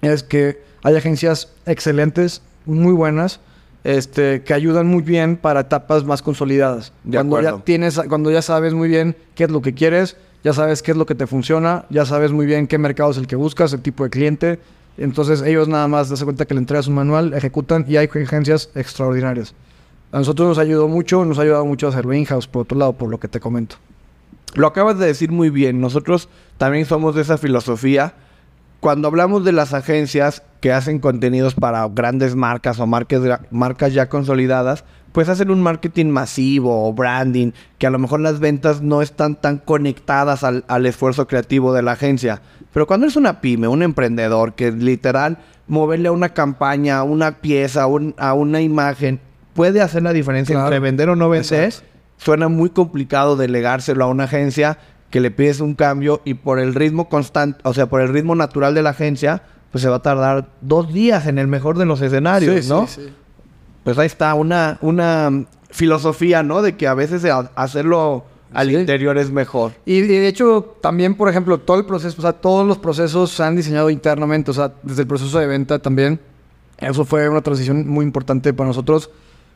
[0.00, 3.40] es que hay agencias excelentes, muy buenas,
[3.84, 6.94] este, que ayudan muy bien para etapas más consolidadas.
[7.04, 7.58] De cuando acuerdo.
[7.58, 10.90] ya tienes, cuando ya sabes muy bien qué es lo que quieres, ya sabes qué
[10.90, 13.72] es lo que te funciona, ya sabes muy bien qué mercado es el que buscas,
[13.72, 14.60] el tipo de cliente.
[14.98, 18.70] Entonces ellos nada más das cuenta que le entregas un manual, ejecutan y hay agencias
[18.74, 19.54] extraordinarias.
[20.12, 22.92] A nosotros nos ayudó mucho, nos ha ayudado mucho a hacerlo in-house, por otro lado,
[22.92, 23.76] por lo que te comento.
[24.54, 25.80] Lo acabas de decir muy bien.
[25.80, 26.28] Nosotros
[26.58, 28.14] también somos de esa filosofía.
[28.78, 34.08] Cuando hablamos de las agencias que hacen contenidos para grandes marcas o marcas, marcas ya
[34.08, 39.00] consolidadas, pues hacen un marketing masivo o branding, que a lo mejor las ventas no
[39.00, 42.42] están tan conectadas al, al esfuerzo creativo de la agencia.
[42.72, 47.38] Pero cuando es una pyme, un emprendedor, que literal moverle a una campaña, a una
[47.40, 49.20] pieza, a un- a una imagen,
[49.54, 50.66] puede hacer la diferencia Claro.
[50.66, 51.88] entre vender o no vender Exacto.
[52.16, 54.78] suena muy complicado delegárselo a una agencia
[55.10, 58.34] que le pides un cambio y por el ritmo constante, o sea, por el ritmo
[58.34, 61.84] natural de la agencia, pues se va a tardar dos días en el mejor de
[61.86, 62.88] los escenarios, ¿no?
[63.84, 66.62] Pues ahí está una, una filosofía, ¿no?
[66.62, 68.76] De que a veces hacerlo al Sí.
[68.76, 69.72] interior es mejor.
[69.84, 73.30] Y, y de hecho, también, por ejemplo, todo el proceso, o sea, todos los procesos
[73.30, 76.20] se han diseñado internamente, o sea, desde el proceso de venta también.
[76.78, 79.10] Eso fue una transición muy importante para nosotros.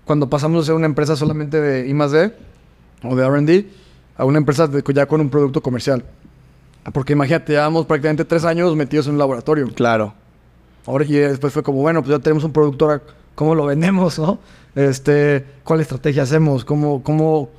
[0.04, 2.34] Cuando pasamos de ser una empresa solamente de I D
[3.04, 3.66] o de RD
[4.16, 6.04] a una empresa de- ya con un producto comercial.
[6.92, 9.68] Porque imagínate, llevamos prácticamente tres años metidos en un laboratorio.
[9.74, 10.14] Claro.
[10.86, 13.02] Ahora y después fue como, bueno, pues ya tenemos un producto, ahora,
[13.38, 14.40] ¿cómo lo vendemos, no?
[14.74, 16.64] Este, ¿cuál estrategia hacemos?
[16.64, 17.50] ¿Cómo, cómo,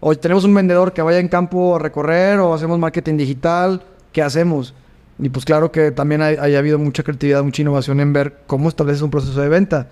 [0.00, 3.80] o tenemos un vendedor que vaya en campo a recorrer o hacemos marketing digital?
[4.10, 4.74] ¿Qué hacemos?
[5.20, 8.68] Y pues claro que también hay, hay habido mucha creatividad, mucha innovación en ver cómo
[8.68, 9.86] estableces un proceso de venta.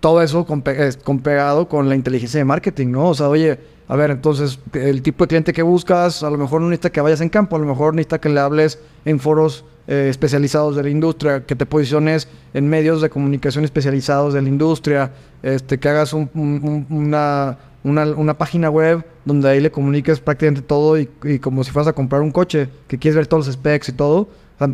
[0.00, 0.62] Todo eso con,
[1.04, 3.08] con pegado con la inteligencia de marketing, ¿no?
[3.08, 6.60] O sea, oye, a ver, entonces, el tipo de cliente que buscas, a lo mejor
[6.60, 9.64] no necesita que vayas en campo, a lo mejor necesita que le hables en foros
[9.90, 14.48] eh, especializados de la industria, que te posiciones en medios de comunicación especializados de la
[14.48, 15.10] industria,
[15.42, 20.62] este, que hagas un- un- un- una, una, página web donde ahí le comuniques prácticamente
[20.62, 21.06] todo y,
[21.40, 24.28] como si fueras a comprar un coche, que quieres ver todos los specs y todo.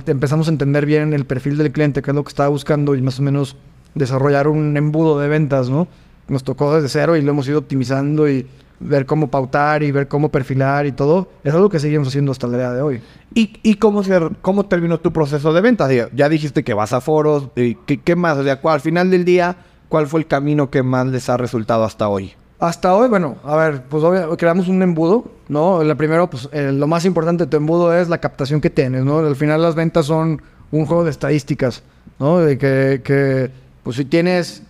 [0.06, 3.00] Empezamos a entender bien el perfil del cliente, qué es lo que estaba buscando y
[3.00, 3.56] más o menos
[3.94, 5.88] desarrollar un embudo de ventas, ¿no?
[6.28, 8.46] Nos tocó desde cero y lo hemos ido optimizando y
[8.80, 12.46] ver cómo pautar y ver cómo perfilar y todo, es algo que seguimos haciendo hasta
[12.46, 13.00] el día de hoy.
[13.34, 15.88] ¿Y, y cómo, se, cómo terminó tu proceso de venta?
[15.88, 18.36] Digo, Ya dijiste que vas a foros, y ¿qué, qué más?
[18.38, 19.56] O sea, ¿cuál- al final del día,
[19.88, 22.32] ¿cuál fue el camino que más les ha resultado hasta hoy?
[22.58, 25.84] Hasta hoy, bueno, a ver, pues obvio, creamos un embudo, ¿no?
[25.84, 29.04] La primero, pues eh, lo más importante de tu embudo es la captación que tienes,
[29.04, 29.18] ¿no?
[29.18, 31.82] Al final las ventas son un juego de estadísticas,
[32.18, 32.38] ¿no?
[32.38, 33.50] De que, que
[33.82, 34.62] pues si tienes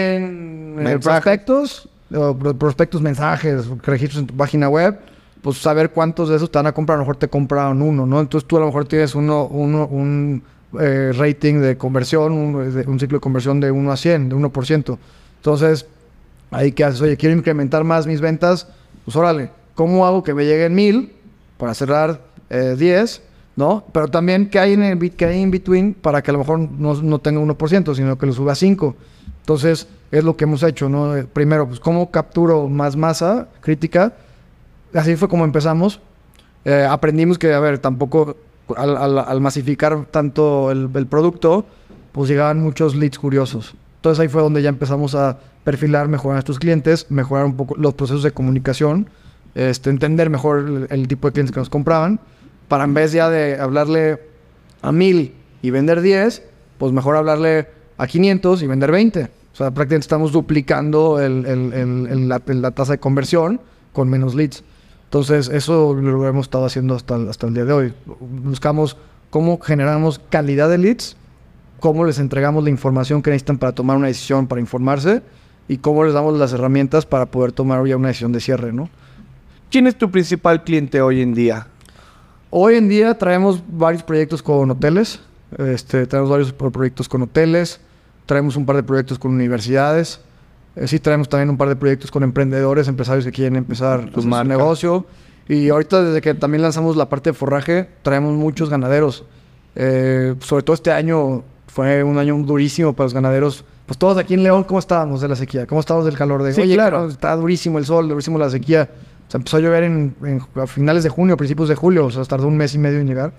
[0.00, 1.88] 100 eh, prospectos,
[2.58, 4.98] prospectos, mensajes, registros en tu página web,
[5.42, 8.06] pues saber cuántos de esos te van a comprar, a lo mejor te compraron uno,
[8.06, 8.20] ¿no?
[8.20, 10.42] Entonces tú a lo mejor tienes uno, uno, un
[10.80, 14.98] eh, rating de conversión, un, ciclo de conversión de 1 a 100, de 1%.
[15.36, 15.86] Entonces,
[16.50, 18.68] Ahí que haces, oye, quiero incrementar más mis ventas,
[19.04, 21.12] pues órale, ¿cómo hago que me lleguen mil
[21.58, 23.22] para cerrar eh, 10?
[23.56, 23.84] ¿No?
[23.92, 26.58] Pero también, ¿qué hay en el qué hay in between para que a lo mejor
[26.58, 28.94] no, no tenga 1%, sino que lo suba a 5?
[29.40, 31.16] Entonces, es lo que hemos hecho, ¿no?
[31.16, 34.14] Eh, Primero, pues, ¿cómo capturo más masa crítica?
[34.94, 36.00] Así fue como empezamos.
[36.64, 38.36] Eh, aprendimos que, a ver, tampoco
[38.76, 41.66] al, masificar tanto el, el producto,
[42.12, 43.74] pues llegaban muchos leads curiosos.
[43.96, 47.76] Entonces ahí fue donde ya empezamos a perfilar, mejorar a nuestros clientes, mejorar un poco
[47.76, 49.08] los procesos de comunicación,
[49.54, 52.20] este, entender mejor el, el tipo de clientes que nos compraban,
[52.68, 54.20] para en vez ya de hablarle
[54.82, 56.42] a mil y vender 10,
[56.78, 59.28] pues mejor hablarle a 500 y vender 20.
[59.56, 63.58] O sea, prácticamente estamos duplicando el- el- el- el- la, la tasa de conversión
[63.94, 64.62] con menos leads.
[65.04, 67.94] Entonces, eso lo hemos estado haciendo hasta, el- hasta el día de hoy.
[68.20, 68.98] Buscamos
[69.30, 71.16] cómo generamos calidad de leads,
[71.80, 75.22] cómo les entregamos la información que necesitan para tomar una decisión, para informarse,
[75.68, 78.90] y cómo les damos las herramientas para poder tomar ya una decisión de cierre, ¿no?
[79.70, 81.68] ¿Quién es tu principal cliente hoy en día?
[82.50, 85.18] Hoy en día traemos varios proyectos con hoteles.
[85.56, 87.80] Este, tenemos varios pro- proyectos con hoteles.
[88.26, 90.20] Traemos un par de proyectos con universidades.
[90.74, 94.22] Eh, sí, traemos también un par de proyectos con emprendedores, empresarios que quieren empezar Su
[94.22, 95.06] su, negocio.
[95.48, 99.24] Y ahorita, desde que también lanzamos la parte de forraje, traemos muchos ganaderos.
[99.76, 103.64] Eh, sobre todo este año fue un año durísimo para los ganaderos.
[103.86, 105.66] Pues todos aquí en León, ¿cómo estábamos de la sequía?
[105.66, 106.42] ¿Cómo estábamos del calor?
[106.42, 107.06] De, Sí, Oye, claro.
[107.08, 108.90] está durísimo el sol, durísimo la sequía.
[109.28, 112.24] Se empezó a llover en, en- a finales de junio, principios de julio, o sea,
[112.24, 113.32] tardó un mes y medio en llegar.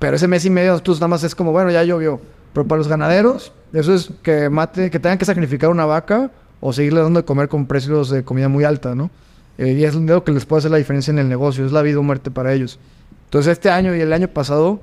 [0.00, 2.20] Pero ese mes y medio, nosotros nada más es como, bueno, ya llovió.
[2.52, 6.30] Pero para los ganaderos, eso es que mate, que tengan que sacrificar una vaca
[6.60, 9.10] o seguirle dando de comer con precios de comida muy alta, ¿no?
[9.58, 11.82] Eh, y es lo que les puede hacer la diferencia en el negocio, es la
[11.82, 12.78] vida o muerte para ellos.
[13.24, 14.80] Entonces, este año y el año pasado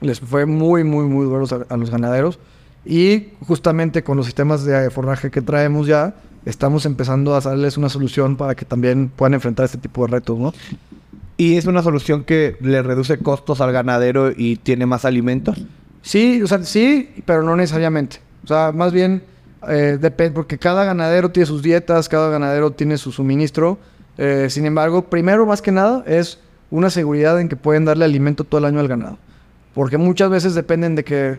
[0.00, 2.38] les fue muy, muy, muy duros a, a los ganaderos.
[2.84, 6.14] Y justamente con los sistemas de forraje que traemos ya,
[6.44, 10.38] estamos empezando a darles una solución para que también puedan enfrentar este tipo de retos,
[10.38, 10.52] ¿no?
[11.36, 15.58] ¿Y es una solución que le reduce costos al ganadero y tiene más alimentos?
[16.04, 18.18] Sí, o sea, sí, pero no necesariamente.
[18.44, 19.22] O sea, más bien
[19.70, 23.78] eh, depende, porque cada ganadero tiene sus dietas, cada ganadero tiene su suministro.
[24.18, 26.40] Eh, sin embargo, primero, más que nada, es
[26.70, 29.16] una seguridad en que pueden darle alimento todo el año al ganado.
[29.72, 31.38] Porque muchas veces dependen de que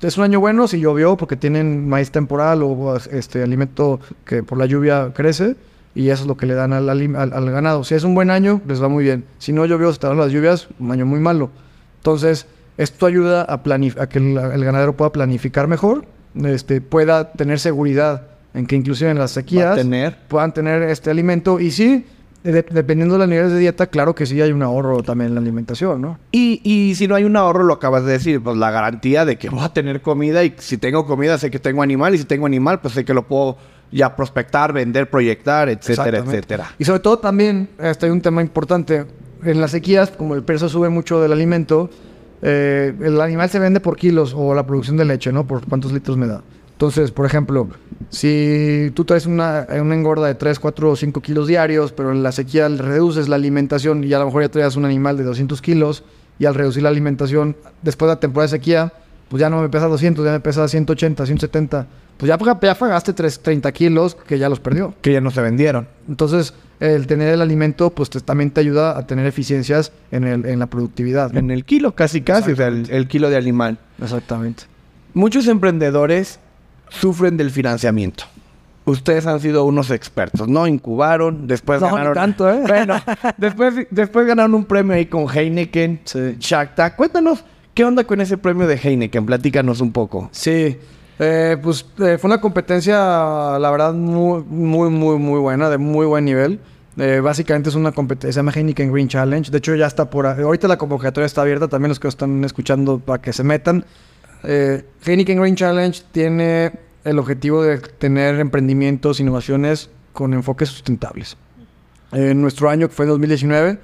[0.00, 4.58] es un año bueno si llovió porque tienen maíz temporal o este alimento que por
[4.58, 5.56] la lluvia crece
[5.94, 7.82] y eso es lo que le dan al, ganado.
[7.82, 9.24] Si es un buen año, les va muy bien.
[9.38, 11.50] Si no llovió, se las lluvias, un año muy malo.
[11.98, 12.46] Entonces,
[12.76, 16.04] esto ayuda a, a que el, el ganadero pueda planificar mejor,
[16.44, 18.22] este, pueda tener seguridad
[18.54, 20.16] en que inclusive en las sequías tener.
[20.28, 21.58] puedan tener este alimento.
[21.60, 22.06] Y sí,
[22.42, 25.34] de- dependiendo de los niveles de dieta, claro que sí hay un ahorro también en
[25.34, 26.18] la alimentación, ¿no?
[26.32, 29.38] Y, y si no hay un ahorro, lo acabas de decir, pues la garantía de
[29.38, 32.24] que voy a tener comida y si tengo comida sé que tengo animal y si
[32.24, 33.56] tengo animal pues sé que lo puedo
[33.90, 36.74] ya prospectar, vender, proyectar, etcétera, etcétera.
[36.78, 39.04] Y sobre todo también, este, hay un tema importante.
[39.44, 41.90] En las sequías, como el precio sube mucho del alimento,
[42.46, 45.46] eh, el animal se vende por kilos o la producción de leche, ¿no?
[45.46, 46.42] Por cuántos litros me da.
[46.72, 47.68] Entonces, por ejemplo,
[48.10, 52.32] si tú traes una, engorda de 3, 4 o 5 kilos diarios, pero en la
[52.32, 56.04] sequía reduces la alimentación y a lo mejor ya traías un animal de 200 kilos
[56.38, 58.92] y al reducir la alimentación, después de la temporada de sequía,
[59.28, 61.86] pues ya no me pesa 200, ya me pesa 180, 170.
[62.16, 64.94] Pues ya, ya pagaste 3, 30 kilos que ya los perdió.
[65.02, 65.88] Que ya no se vendieron.
[66.08, 70.46] Entonces, el tener el alimento, pues te- también te ayuda a tener eficiencias en, el,
[70.46, 71.32] en la productividad.
[71.32, 71.38] ¿no?
[71.40, 73.78] En el kilo, casi casi, o sea, el, el kilo de animal.
[74.00, 74.64] Exactamente.
[75.12, 76.38] Muchos emprendedores
[76.88, 78.24] sufren del financiamiento.
[78.86, 80.66] Ustedes han sido unos expertos, ¿no?
[80.66, 82.14] Incubaron, después No, ganaron...
[82.14, 82.60] tanto, ¿eh?
[82.68, 83.00] Bueno,
[83.38, 86.36] después, después ganaron un premio ahí con Heineken, Sí.
[86.38, 86.94] Shark Tank.
[86.96, 87.42] Cuéntanos,
[87.74, 89.26] ¿qué onda con ese premio de Heineken?
[89.26, 90.28] Platícanos un poco.
[90.32, 90.78] Sí,
[91.18, 92.96] eh, pues eh, fue una competencia,
[93.58, 96.60] la verdad, muy, muy, muy, muy buena, de muy buen nivel.
[96.96, 99.50] Eh, básicamente es una competencia, se llama Heineken Green Challenge.
[99.50, 100.26] De hecho, ya está por.
[100.26, 103.84] Ahorita la convocatoria está abierta, también los que están escuchando para que se metan.
[104.44, 106.72] Heineken Green Challenge tiene
[107.04, 111.36] el objetivo de tener emprendimientos, innovaciones con enfoques sustentables.
[112.12, 113.78] en nuestro año, que fue en 2019,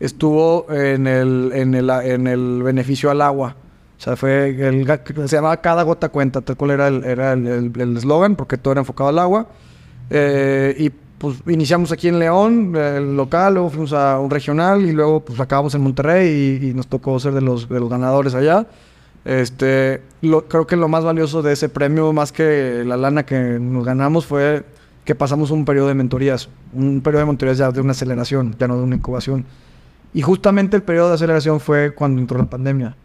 [0.00, 3.56] estuvo en el, en el, en el beneficio al agua.
[3.98, 4.86] O sea, fue el,
[5.28, 8.80] se llamaba Cada gota cuenta, tal cual era el era el eslogan, porque todo era
[8.80, 9.46] enfocado al agua.
[10.10, 14.92] Eh, y pues iniciamos aquí en León, el local, luego fuimos a un regional y
[14.92, 18.66] luego pues acabamos en Monterrey y, nos tocó ser de los, de los ganadores allá.
[19.24, 23.58] Este, lo, creo que lo más valioso de ese premio, más que la lana que
[23.58, 24.64] nos ganamos, fue
[25.04, 28.68] que pasamos un periodo de mentorías, un periodo de mentorías ya de una aceleración, ya
[28.68, 29.46] no de una incubación.
[30.14, 32.96] Y justamente el periodo de aceleración fue cuando entró la pandemia.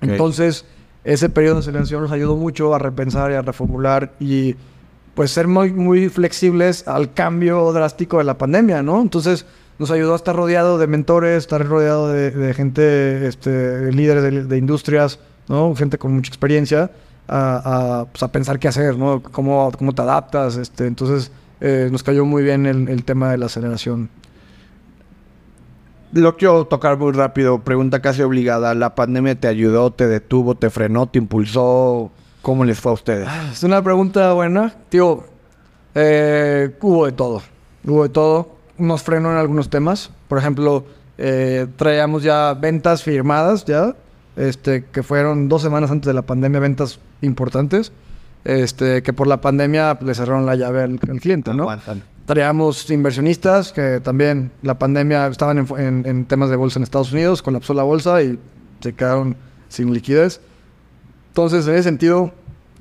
[0.00, 0.64] Entonces,
[1.02, 4.54] ese periodo de aceleración nos ayudó mucho a repensar y a reformular y
[5.14, 9.00] pues ser muy, muy flexibles al cambio drástico de la pandemia, ¿no?
[9.00, 9.46] Entonces,
[9.78, 15.18] nos ayudó a estar rodeado de mentores, estar rodeado de, gente, este, líderes de, industrias,
[15.48, 15.74] ¿no?
[15.74, 16.90] Gente con mucha experiencia,
[17.28, 19.22] a, pues, pensar qué hacer, ¿no?
[19.22, 23.38] Cómo, cómo te adaptas, este, entonces eh, nos cayó muy bien el, el tema de
[23.38, 24.10] la aceleración.
[26.16, 27.58] Lo quiero tocar muy rápido.
[27.58, 28.74] Pregunta casi obligada.
[28.74, 32.10] ¿La pandemia te ayudó, te detuvo, te frenó, te impulsó?
[32.40, 33.28] ¿Cómo les fue a ustedes?
[33.30, 34.74] Ah, es una pregunta buena.
[34.88, 35.24] Tío,
[35.94, 37.42] eh, hubo de todo.
[37.86, 38.48] Hubo de todo.
[38.78, 40.10] Nos frenó en algunos temas.
[40.26, 40.86] Por ejemplo,
[41.18, 43.94] eh, traíamos ya ventas firmadas ya.
[44.36, 47.92] Este, que fueron dos semanas antes de la pandemia, ventas importantes.
[48.44, 51.68] Este, que por la pandemia le cerraron la llave al, cliente, ¿no?
[52.26, 57.72] Traíamos inversionistas que también la pandemia estaban en, temas de bolsa en Estados Unidos, colapsó
[57.72, 58.36] la bolsa y
[58.80, 59.36] se quedaron
[59.68, 60.40] sin liquidez.
[61.28, 62.32] Entonces, en ese sentido,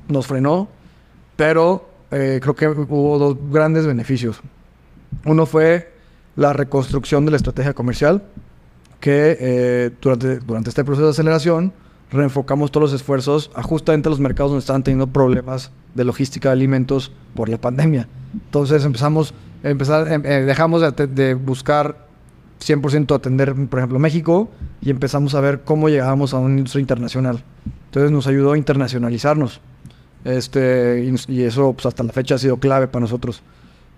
[0.08, 0.68] nos frenó,
[1.36, 4.42] pero eh, creo que hubo dos grandes beneficios.
[5.26, 5.94] Uno fue
[6.36, 8.24] la reconstrucción de la estrategia comercial,
[9.00, 11.72] que eh, durante, durante este proceso de aceleración
[12.16, 16.54] reenfocamos todos los esfuerzos a justamente los mercados donde estaban teniendo problemas de logística de
[16.54, 18.08] alimentos por la pandemia.
[18.34, 22.08] Entonces empezamos, empezar, em, eh, dejamos de, buscar
[22.60, 24.50] 100% atender, por ejemplo, México
[24.82, 27.44] y empezamos a ver cómo llegábamos a una industria internacional.
[27.86, 29.62] Entonces nos ayudó a internacionalizarnos.
[30.24, 33.42] Este, y, eso pues, hasta la fecha ha sido clave para nosotros.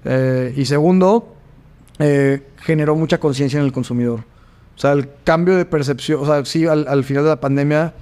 [0.04, 1.36] Eh, y segundo,
[2.00, 4.24] eh, generó mucha conciencia en el consumidor.
[4.78, 7.94] O sea, el cambio de percepción, o sea, sí, al, final de la pandemia,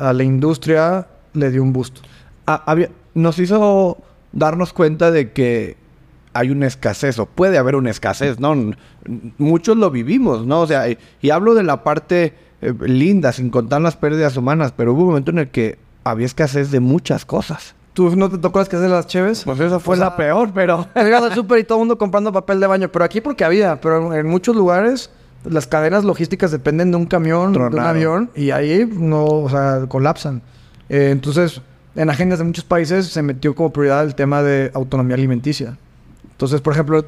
[0.00, 1.98] a la industria le dio un boost.
[2.46, 3.98] Ah, había, nos hizo
[4.32, 5.76] darnos cuenta de que
[6.32, 8.72] hay una escasez, o puede haber una escasez, ¿no?
[9.38, 10.60] Muchos lo vivimos, ¿no?
[10.60, 14.92] O sea, y, hablo de la parte eh, linda, sin contar las pérdidas humanas, pero
[14.92, 17.74] hubo un momento en el que había escasez de muchas cosas.
[17.92, 19.42] ¿Tú no te tocó escasez de las cheves?
[19.44, 20.86] Pues esa fue la peor, pero...
[20.94, 23.80] Llegas al súper y todo el mundo comprando papel de baño, pero aquí porque había,
[23.80, 25.10] pero en muchos lugares
[25.44, 29.86] las cadenas logísticas dependen de un camión, de un avión, y ahí no, o sea,
[29.88, 30.42] colapsan.
[30.88, 31.62] Eh, entonces,
[31.94, 35.76] en agendas de muchos países se metió como prioridad el tema de autonomía alimenticia.
[36.30, 37.04] Entonces, por ejemplo,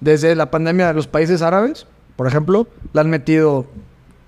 [0.00, 3.66] desde la pandemia de los países árabes, por ejemplo, le han metido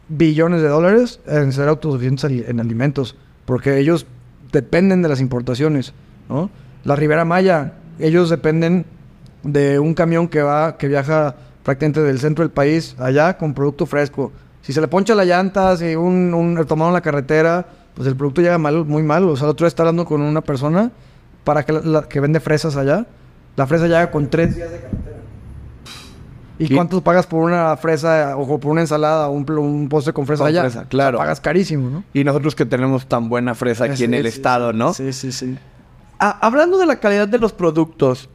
[0.08, 4.06] billones de dólares en ser autosuficientes en alimentos, porque ellos
[4.52, 5.92] dependen de las importaciones,
[6.28, 6.50] ¿no?
[6.84, 8.84] La Ribera Maya, ellos dependen
[9.42, 11.36] de un camión que va, que viaja
[11.66, 14.30] prácticamente del centro del país allá con producto fresco.
[14.62, 18.40] Si se le poncha la llanta, si un, un tomaron la carretera, pues el producto
[18.40, 19.24] llega mal, muy mal.
[19.24, 20.92] O sea, el otro día está hablando con una persona
[21.42, 23.04] para que, la, que vende fresas allá.
[23.56, 25.16] La fresa llega con tres días de carretera.
[26.58, 30.24] ¿Y cuánto pagas por una fresa o por una ensalada o un, un postre con
[30.24, 30.86] fresa allá?
[30.88, 31.18] claro.
[31.18, 32.04] pagas carísimo, ¿no?
[32.14, 34.94] Y nosotros que tenemos tan buena fresa aquí en el estado, ¿no?
[34.94, 35.58] Sí, sí, sí.
[36.20, 38.30] Ah, hablando de la calidad de los productos,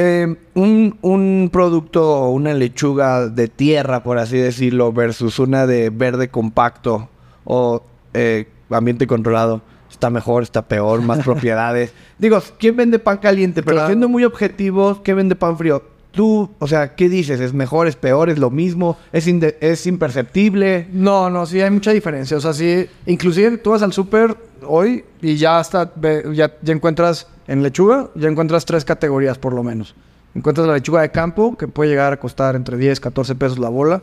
[0.00, 6.28] eh, un, un, producto, una lechuga de tierra, por así decirlo, versus una de verde
[6.28, 7.08] compacto
[7.44, 7.82] o
[8.14, 11.92] eh, ambiente controlado, está mejor, está peor, más propiedades.
[12.16, 13.64] Digo, ¿quién vende pan caliente?
[13.64, 15.82] Pero siendo muy objetivos, ¿qué vende pan frío?
[16.12, 17.40] Tú, o sea, ¿qué dices?
[17.40, 18.96] ¿Es mejor, es peor, es lo mismo?
[19.12, 20.86] ¿Es, es imperceptible?
[20.92, 22.36] No, no, sí hay mucha diferencia.
[22.36, 25.92] O sea, sí, inclusive tú vas al súper hoy y ya hasta,
[26.32, 29.94] ya, ya encuentras en lechuga, ya encuentras tres categorías por lo menos.
[30.34, 33.58] Encuentras la lechuga de campo, que puede llegar a costar entre 10 y 14 pesos
[33.58, 34.02] la bola.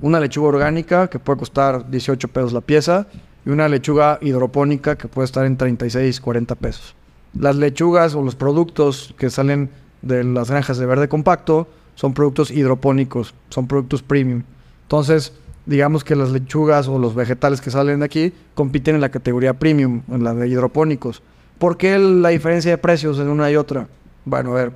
[0.00, 3.06] Una lechuga orgánica, que puede costar 18 pesos la pieza
[3.44, 6.94] y una lechuga hidropónica que puede estar en 36, 40 pesos.
[7.38, 9.70] Las lechugas o los productos que salen
[10.02, 11.66] de las granjas de verde compacto
[11.96, 14.44] son productos hidropónicos, son productos premium.
[14.82, 15.32] Entonces,
[15.66, 19.54] digamos que las lechugas o los vegetales que salen de aquí compiten en la categoría
[19.54, 21.22] premium, en la de hidropónicos.
[21.58, 23.88] ¿Por qué la diferencia de precios en una y otra?
[24.24, 24.72] Bueno, a ver,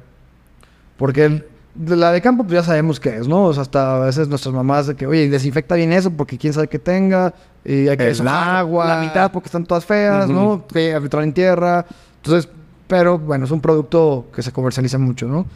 [0.96, 1.44] porque
[1.78, 3.44] la de campo, pues ya sabemos qué es, ¿no?
[3.44, 6.52] O sea, hasta a veces nuestras mamás de que, oye, desinfecta bien eso porque quién
[6.52, 7.32] sabe qué tenga.
[7.64, 8.86] Y hay que el agua.
[8.86, 10.66] La mitad porque están todas feas, ¿no?
[10.66, 11.86] Que en tierra.
[12.16, 12.50] Entonces,
[12.86, 15.46] pero bueno, es un producto que se comercializa mucho, ¿no?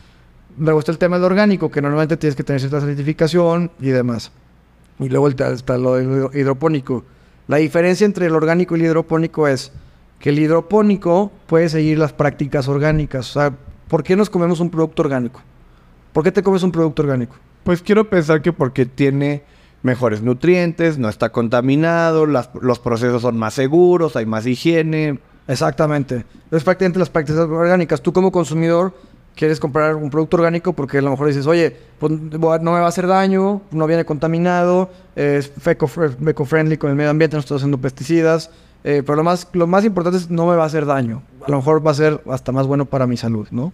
[0.58, 4.32] Luego está el tema del orgánico, que normalmente tienes que tener cierta certificación y demás.
[4.98, 7.04] Y luego está lo del hidropónico.
[7.46, 9.70] La diferencia entre el orgánico y el hidropónico es
[10.18, 13.30] que el hidropónico puede seguir las prácticas orgánicas.
[13.30, 13.52] O sea,
[13.88, 15.40] ¿por qué nos comemos un producto orgánico?
[16.12, 17.36] ¿Por qué te comes un producto orgánico?
[17.64, 19.42] Pues quiero pensar que porque tiene
[19.82, 25.20] mejores nutrientes, no está contaminado, los procesos son más seguros, hay más higiene.
[25.46, 26.24] Exactamente.
[26.50, 28.00] Es prácticamente las prácticas orgánicas.
[28.00, 28.94] Tú como consumidor
[29.36, 32.86] quieres comprar un producto orgánico porque a lo mejor dices, oye, pues no me va
[32.86, 37.78] a hacer daño, no viene contaminado, es eco-friendly con el medio ambiente, no estoy haciendo
[37.78, 38.50] pesticidas.
[38.84, 41.22] Eh, pero lo más, lo más importante es no me va a hacer daño.
[41.46, 43.72] A lo mejor va a ser hasta más bueno para mi salud, ¿no?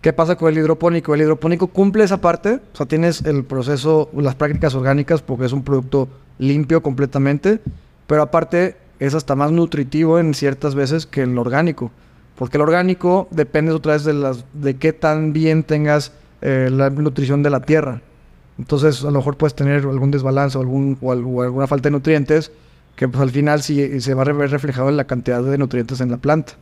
[0.00, 1.14] ¿Qué pasa con el hidropónico?
[1.14, 5.52] El hidropónico cumple esa parte, o sea, tienes el proceso, las prácticas orgánicas porque es
[5.52, 6.08] un producto
[6.38, 7.60] limpio completamente,
[8.06, 11.90] pero aparte es hasta más nutritivo en ciertas veces que el orgánico,
[12.36, 16.90] porque el orgánico depende otra vez de, las, de qué tan bien tengas eh, la
[16.90, 18.02] nutrición de la tierra.
[18.58, 22.52] Entonces, a lo mejor puedes tener algún desbalance o, algún, o, alguna falta de nutrientes
[22.96, 26.00] que pues, al final sí, se va a ver reflejado en la cantidad de nutrientes
[26.00, 26.54] en la planta.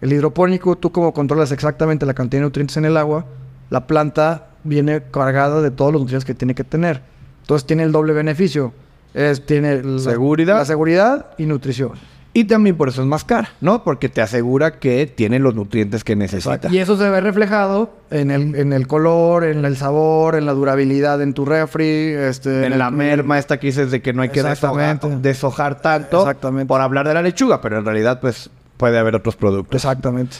[0.00, 3.26] El hidropónico, tú como controlas exactamente la cantidad de nutrientes en el agua,
[3.70, 7.02] la planta viene cargada de todos los nutrientes que tiene que tener.
[7.42, 8.72] Entonces tiene el doble beneficio.
[9.12, 10.56] Es, tiene la seguridad.
[10.56, 11.92] la seguridad y nutrición.
[12.36, 13.84] Y también por eso es más cara, ¿no?
[13.84, 16.68] Porque te asegura que tiene los nutrientes que necesita.
[16.68, 20.52] Y eso se ve reflejado en el, en el color, en el sabor, en la
[20.52, 21.84] durabilidad en tu refri.
[21.84, 26.22] Este, en, la merma esta que dices de que no hay que deshojar, deshojar tanto
[26.22, 26.66] Exactamente.
[26.66, 29.76] por hablar de la lechuga, pero en realidad pues puede haber otros productos.
[29.76, 30.38] Exactamente.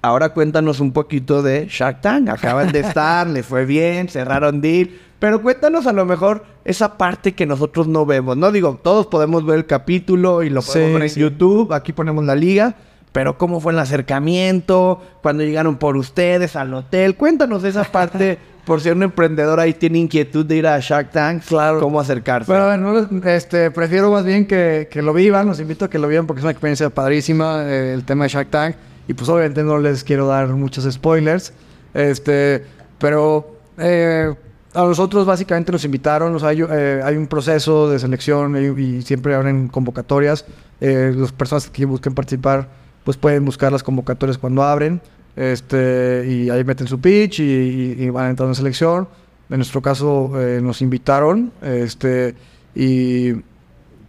[0.00, 2.30] Ahora cuéntanos un poquito de Shark Tank.
[2.30, 4.90] Acaban de estar, le fue bien, cerraron deal.
[5.18, 8.36] Pero cuéntanos a lo mejor esa parte que nosotros no vemos.
[8.36, 11.72] No digo, todos podemos ver el capítulo y lo podemos ver en YouTube.
[11.72, 12.76] Aquí ponemos la liga.
[13.10, 17.16] Pero cómo fue el acercamiento, cuando llegaron por ustedes al hotel.
[17.16, 21.42] Cuéntanos esa parte por si un emprendedor ahí tiene inquietud de ir a Shark Tank,
[21.42, 21.80] claro.
[21.80, 22.52] cómo acercarse.
[22.52, 26.40] Bueno, este, prefiero más bien que, lo vivan, los invito a que lo vivan porque
[26.40, 28.76] es una experiencia padrísima eh, el tema de Shark Tank.
[29.08, 31.54] Y pues obviamente no les quiero dar muchos spoilers.
[31.94, 32.62] Este,
[32.98, 34.34] pero eh,
[34.74, 39.02] a nosotros básicamente nos invitaron, o sea, hay, eh, hay, un proceso de selección y,
[39.02, 40.44] siempre abren convocatorias.
[40.80, 42.68] las personas que busquen participar
[43.04, 45.00] pues pueden buscar las convocatorias cuando abren.
[45.34, 49.08] Este, y ahí meten su pitch y, van entrando en selección.
[49.48, 52.34] En nuestro caso eh, nos invitaron este,
[52.74, 53.30] y,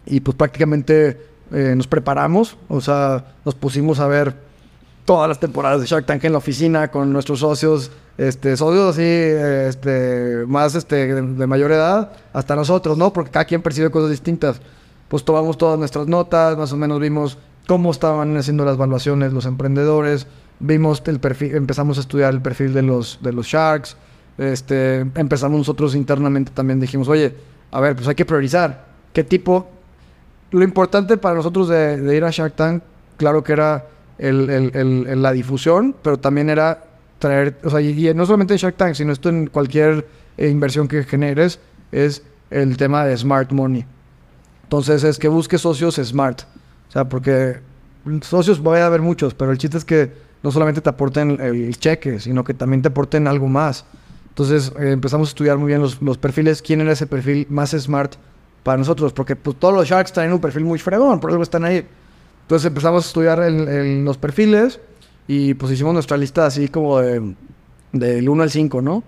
[0.05, 1.17] y pues prácticamente
[1.51, 4.33] eh, nos preparamos, o sea, nos pusimos a ver
[5.05, 9.01] todas las temporadas de Shark Tank en la oficina con nuestros socios, este, socios así,
[9.01, 13.13] este, más este, de, mayor edad, hasta nosotros, ¿no?
[13.13, 14.59] Porque cada quien percibe cosas distintas.
[15.07, 19.45] Pues tomamos todas nuestras notas, más o menos vimos cómo estaban haciendo las evaluaciones los
[19.45, 20.27] emprendedores,
[20.59, 23.95] vimos el perfil, empezamos a estudiar el perfil de los, de los Sharks,
[24.37, 27.33] este, empezamos nosotros internamente también, dijimos, oye,
[27.71, 29.69] a ver, pues hay que priorizar, ¿qué tipo?
[30.51, 32.83] Lo importante para nosotros de, ir a Shark Tank,
[33.15, 33.85] claro que era
[34.17, 36.88] el, la difusión, pero también era
[37.19, 40.07] traer, o sea, y, no solamente en Shark Tank, sino esto en cualquier
[40.37, 41.59] eh, inversión que generes,
[41.91, 43.85] es el tema de smart money.
[44.63, 46.41] Entonces es que busques socios smart.
[46.87, 47.59] O sea, porque
[48.21, 50.11] socios voy a haber muchos, pero el chiste es que
[50.41, 53.85] no solamente te aporten el cheque, sino que también te aporten algo más.
[54.29, 58.13] Entonces eh, empezamos a estudiar muy bien los, perfiles, quién era ese perfil más smart
[58.63, 61.65] para nosotros, porque pues, todos los Sharks traen un perfil muy fregón, por algo están
[61.65, 61.85] ahí.
[62.43, 64.79] Entonces empezamos a estudiar en, los perfiles
[65.31, 67.35] y pues hicimos nuestra lista así como de,
[67.91, 69.03] del 1 al 5, ¿no?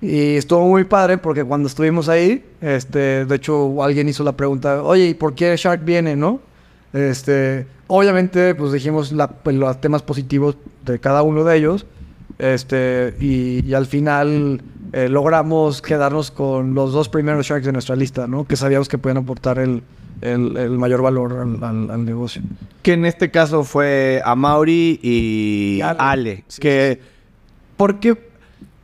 [0.00, 4.82] Y estuvo muy padre porque cuando estuvimos ahí, este, de hecho alguien hizo la pregunta,
[4.82, 6.40] oye, ¿y por qué Shark viene, no?
[6.92, 9.14] Este, obviamente, pues dijimos
[9.44, 11.86] pues, los temas positivos de cada uno de ellos.
[12.40, 14.62] Este, y, al final
[14.92, 18.44] eh, logramos quedarnos con los dos primeros Sharks de nuestra lista, ¿no?
[18.44, 19.84] Que sabíamos que podían aportar el,
[20.22, 22.42] mayor valor al, negocio.
[22.82, 26.44] Que en este caso fue a Mauri y Ale.
[26.60, 27.00] que,
[27.76, 28.30] porque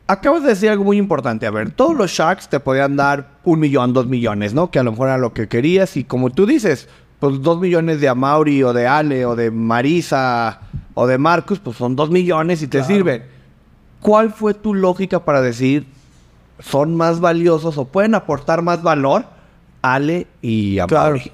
[0.06, 1.46] acabas de decir algo muy importante.
[1.46, 4.70] A ver, todos los Sharks te podían dar un millón, dos millones, ¿no?
[4.70, 5.96] Que a lo mejor era lo que querías.
[5.96, 10.60] Y como tú dices, pues dos millones de Amauri o de Ale o de Marisa
[10.94, 13.24] o de Marcus, pues son dos millones y te sirven.
[14.00, 15.86] ¿Cuál fue tu lógica para decir
[16.58, 19.26] son más valiosos o pueden aportar más valor
[19.94, 21.30] Ale y Amauri?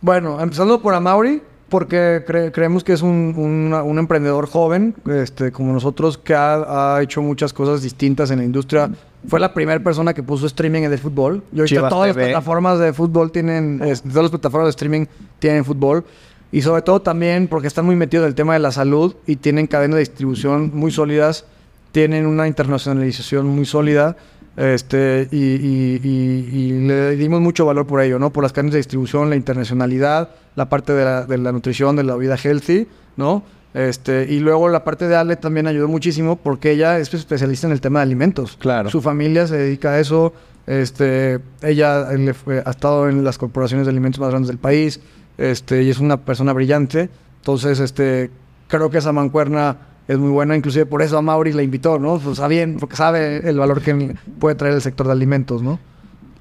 [0.00, 6.34] Bueno, empezando por Amauri, porque creemos que es un, emprendedor joven, este, como nosotros, que
[6.34, 8.90] ha, hecho muchas cosas distintas en la industria.
[9.28, 11.42] Fue la primera persona que puso streaming en el fútbol.
[11.52, 15.06] Y ahorita todas las plataformas de fútbol tienen, todas las plataformas de streaming
[15.38, 16.04] tienen fútbol.
[16.52, 19.36] Y sobre todo también porque están muy metidos en el tema de la salud y
[19.36, 21.44] tienen cadenas de distribución muy sólidas
[21.92, 24.16] tienen una internacionalización muy sólida
[24.60, 28.30] este, y, y- y- y le dimos mucho valor por ello, ¿no?
[28.30, 32.04] Por las cadenas de distribución, la internacionalidad, la parte de la, de la nutrición, de
[32.04, 32.86] la vida healthy,
[33.16, 33.42] ¿no?
[33.72, 37.72] Este, y luego la parte de Ale también ayudó muchísimo porque ella es especialista en
[37.72, 38.56] el tema de alimentos.
[38.60, 38.90] Claro.
[38.90, 40.32] Su familia se dedica a eso.
[40.66, 45.00] Este, ella fue- ha estado en las corporaciones de alimentos más grandes del país.
[45.38, 47.08] Este, y es una persona brillante.
[47.38, 48.30] Entonces, este,
[48.68, 49.76] creo que esa mancuerna
[50.10, 50.56] es muy buena.
[50.56, 52.18] Inclusive por eso a Mauri la invitó, ¿no?
[52.18, 55.78] Pues sabe bien, porque sabe el valor que puede traer el sector de alimentos, ¿no?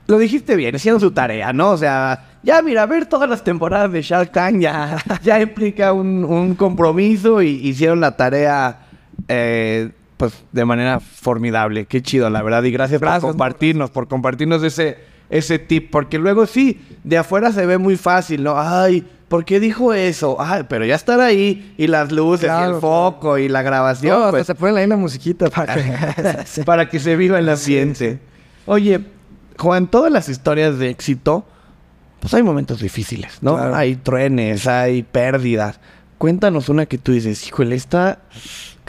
[0.07, 1.69] Lo dijiste bien, hicieron su tarea, ¿no?
[1.69, 6.25] O sea, ya mira, ver todas las temporadas de Shark Tank ya, ya implica un,
[6.25, 8.87] un compromiso y hicieron la tarea
[9.27, 11.85] eh, pues de manera formidable.
[11.85, 12.63] Qué chido, la verdad.
[12.63, 13.33] Y gracias, Gracias, por ¿no?
[13.33, 14.97] compartirnos, por compartirnos ese,
[15.29, 15.91] ese tip.
[15.91, 18.55] Porque luego sí, de afuera se ve muy fácil, ¿no?
[18.57, 20.35] Ay, ¿por qué dijo eso?
[20.39, 24.19] Ay, pero ya estar ahí y las luces y el foco y la grabación.
[24.19, 26.63] No, hasta pues, se ponen ahí la musiquita para que...
[26.65, 28.19] para que se viva el ambiente.
[28.65, 28.99] Oye,
[29.57, 31.45] Juan, todas las historias de éxito,
[32.19, 33.55] pues hay momentos difíciles, ¿no?
[33.55, 33.75] Claro.
[33.75, 35.79] Hay truenes, hay pérdidas.
[36.17, 38.19] Cuéntanos una que tú dices, híjole, esta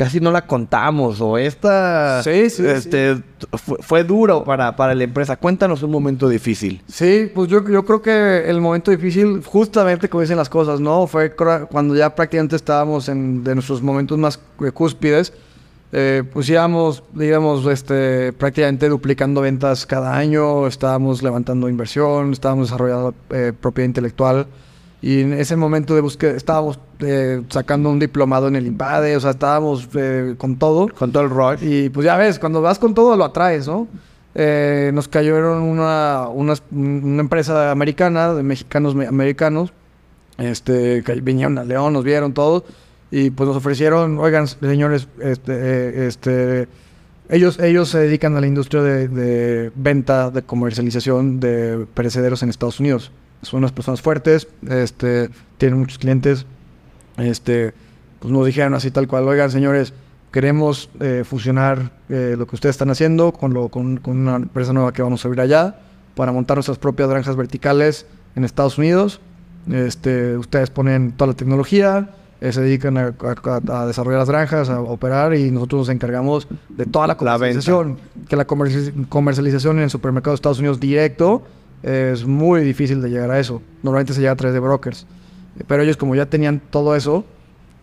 [0.01, 3.22] casi no la contamos o esta Sí, sí, este,
[3.53, 5.36] Fue, fue duro para, para la empresa.
[5.36, 6.80] Cuéntanos un momento difícil.
[6.88, 11.07] Sí, pues yo, yo creo que el momento difícil, justamente como dicen las cosas, ¿no?
[11.07, 14.40] Fue cuando ya prácticamente estábamos en de nuestros momentos más
[14.72, 15.34] cúspides.
[15.92, 23.14] Eh, pues íbamos, íbamos este, prácticamente duplicando ventas cada año, estábamos levantando inversión, estábamos desarrollando
[23.28, 24.46] eh, propiedad intelectual.
[25.03, 29.20] Y en ese momento de búsqueda estábamos eh, sacando un diplomado en el IMPADE, o
[29.20, 30.88] sea, estábamos eh, con todo.
[30.88, 31.62] Con todo el rock.
[31.62, 33.88] Y pues ya ves, cuando vas con todo lo atraes, ¿no?
[34.34, 39.72] Eh, nos cayeron una, una, una empresa americana, de mexicanos me- americanos.
[40.38, 42.64] Este, que vinieron a León, nos vieron todos.
[43.11, 46.68] Y pues nos ofrecieron, oigan, señores, este, eh, este,
[47.28, 52.51] ellos, ellos se dedican a la industria de, de venta, de comercialización de perecederos en
[52.51, 53.11] Estados Unidos.
[53.43, 56.47] Son unas personas fuertes, este, tienen muchos clientes.
[57.16, 57.72] Este,
[58.18, 59.93] pues nos dijeron así tal cual, oigan señores,
[60.30, 64.72] queremos eh, fusionar eh, lo que ustedes están haciendo con, lo, con, con una empresa
[64.72, 65.76] nueva que vamos a abrir allá
[66.14, 69.20] para montar nuestras propias granjas verticales en Estados Unidos.
[69.70, 72.11] Este, ustedes ponen toda la tecnología,
[72.41, 76.47] eh, se dedican a, a- a desarrollar las granjas, a operar y nosotros nos encargamos
[76.68, 77.99] de toda la comercialización.
[78.28, 81.43] que la comerci- comercialización en el supermercado de Estados Unidos directo
[81.83, 83.62] es muy difícil de llegar a eso.
[83.83, 85.07] Normalmente se llega a través de brokers.
[85.66, 87.24] Pero ellos como ya tenían todo eso,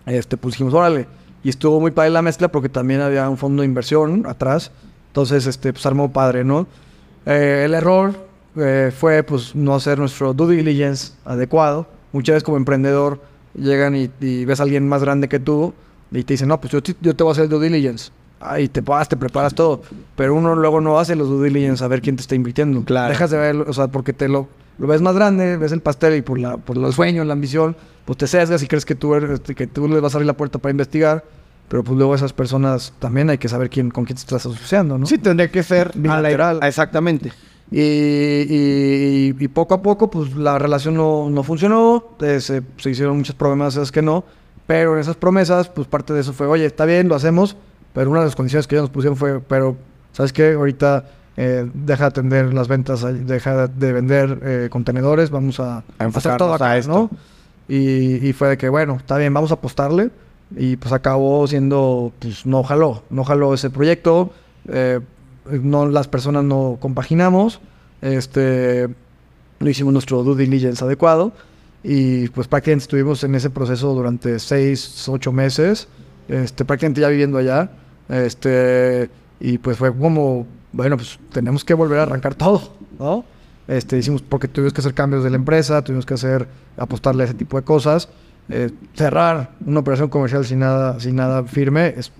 [0.05, 1.07] este, pues dijimos, órale.
[1.43, 4.71] Y estuvo muy padre la mezcla porque también había un fondo de inversión atrás.
[5.07, 6.67] Entonces, este, pues armó padre, ¿no?
[7.25, 8.13] Eh, el error
[8.55, 11.87] eh, fue, pues, no hacer nuestro due diligence adecuado.
[12.11, 13.21] Muchas veces como emprendedor
[13.53, 15.73] llegan y, y ves a alguien más grande que tú
[16.11, 18.11] y te dicen, no, pues yo, yo te voy a hacer due diligence.
[18.39, 19.81] Ahí te vas, te preparas todo.
[20.15, 22.83] Pero uno luego no hace los due diligence a ver quién te está invirtiendo.
[22.83, 23.09] Claro.
[23.09, 26.15] Dejas de ver, o sea, porque te lo, lo ves más grande, ves el pastel
[26.15, 27.75] y por, la, por los sueños, la ambición,
[28.05, 30.37] pues te sesgas y crees que tú, eres, que tú les vas a abrir la
[30.37, 31.23] puerta para investigar.
[31.67, 34.97] Pero pues luego esas personas también hay que saber quién, con quién te estás asociando,
[34.97, 35.05] ¿no?
[35.05, 36.57] Sí, tendría que ser Bilateral.
[36.57, 37.33] a la- Exactamente.
[37.69, 42.05] Y, y- y poco a poco, pues la relación no, no funcionó.
[42.21, 44.23] eh, se, se hicieron muchas promesas que no.
[44.65, 47.55] Pero en esas promesas, pues parte de eso fue, oye, está bien, lo hacemos.
[47.97, 49.75] Pero una de las condiciones que ellos nos pusieron fue, pero,
[50.11, 50.53] ¿sabes qué?
[50.53, 56.05] Ahorita eh, deja de atender las ventas, deja de vender eh, contenedores, vamos a, A
[56.05, 56.91] hacer todo enfocarnos a acá, esto.
[56.91, 57.09] ¿no?
[57.67, 60.11] Y, y fue de que, bueno, está bien, vamos a apostarle.
[60.55, 64.31] Y pues acabó siendo, pues no jaló, no jaló ese proyecto.
[64.67, 64.99] eh,
[65.49, 67.61] no, las personas no compaginamos.
[68.03, 68.89] Este,
[69.59, 71.31] no hicimos nuestro due diligence adecuado.
[71.81, 75.87] Y pues prácticamente estuvimos en ese proceso durante seis, ocho meses.
[76.27, 77.71] Este, prácticamente ya viviendo allá.
[78.09, 83.25] Este, y pues fue como, bueno, pues tenemos que volver a arrancar todo, ¿no?
[83.67, 86.47] Este, hicimos porque tuvimos que hacer cambios de la empresa, tuvimos que hacer,
[86.77, 88.09] apostarle a ese tipo de cosas.
[88.49, 92.13] Eh, cerrar una operación comercial sin nada, sin nada firme es,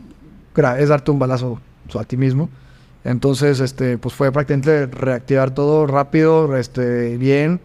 [0.78, 1.62] es darte un balazo
[1.98, 2.50] a ti mismo.
[3.06, 7.62] Entonces, este, pues fue prácticamente reactivar todo rápido, este, bien.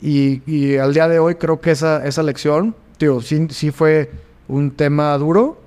[0.00, 4.10] Y, y al día de hoy creo que esa, esa lección, tío, sí, sí fue
[4.48, 5.60] un tema duro,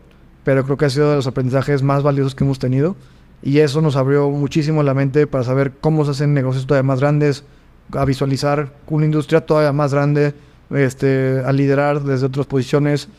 [0.50, 2.96] pero creo que ha sido de los aprendizajes más valiosos que hemos tenido.
[3.44, 7.02] Y eso nos abrió muchísimo la mente para saber cómo se hacen negocios todavía más
[7.02, 7.44] grandes,
[7.92, 10.34] a visualizar una industria todavía más grande,
[10.72, 13.10] este, a liderar desde otras posiciones.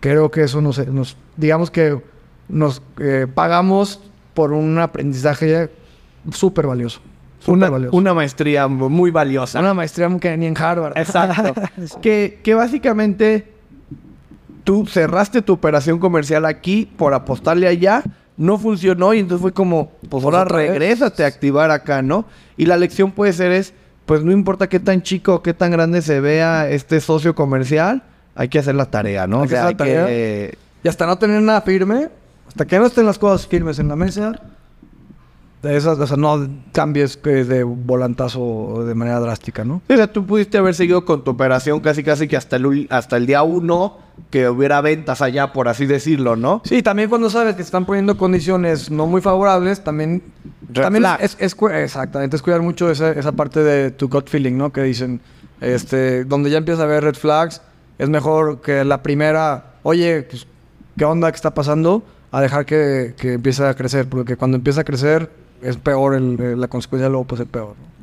[0.00, 2.02] Creo que eso nos, nos digamos que
[2.50, 4.02] nos eh, pagamos
[4.34, 5.70] por un aprendizaje
[6.32, 7.00] súper valioso.
[7.46, 9.58] Una, una maestría muy valiosa.
[9.58, 10.98] Una maestría que ni en Harvard.
[10.98, 11.54] Exacto.
[12.02, 13.53] que, que básicamente
[14.64, 18.02] tú cerraste tu operación comercial aquí por apostarle allá,
[18.36, 20.70] no funcionó y entonces fue como, pues ahora vez.
[20.70, 22.24] regrésate a activar acá, ¿no?
[22.56, 23.74] Y la lección puede ser es,
[24.06, 28.02] pues no importa qué tan chico o qué tan grande se vea este socio comercial,
[28.34, 29.38] hay que hacer la tarea, ¿no?
[29.38, 30.06] Hay O que sea, hacer hay la tarea.
[30.06, 30.58] que...
[30.82, 32.08] Y hasta no tener nada firme,
[32.48, 34.40] hasta que no estén las cosas firmes en la mesa,
[35.64, 39.82] esas, o sea, no cambies de volantazo de manera drástica, ¿no?
[39.88, 43.16] O sea, tú pudiste haber seguido con tu operación casi casi que hasta el, hasta
[43.16, 43.98] el día uno
[44.30, 46.62] que hubiera ventas allá, por así decirlo, ¿no?
[46.64, 50.22] Sí, también cuando sabes que están poniendo condiciones no muy favorables, también,
[50.68, 51.20] Red también flag.
[51.22, 54.72] es, exactamente, es cuidar mucho esa, esa parte de tu gut feeling, ¿no?
[54.72, 55.20] Que dicen,
[55.60, 57.60] este, donde ya empieza a ver red flags,
[57.98, 60.46] es mejor que la primera, oye, pues,
[60.96, 61.30] ¿qué onda?
[61.30, 62.02] ¿Qué está pasando?
[62.30, 66.38] A dejar que, que empiece a crecer, porque cuando empieza a crecer es peor, el-
[66.40, 67.68] eh, la consecuencia luego puede ser peor.
[67.80, 67.94] ¿no?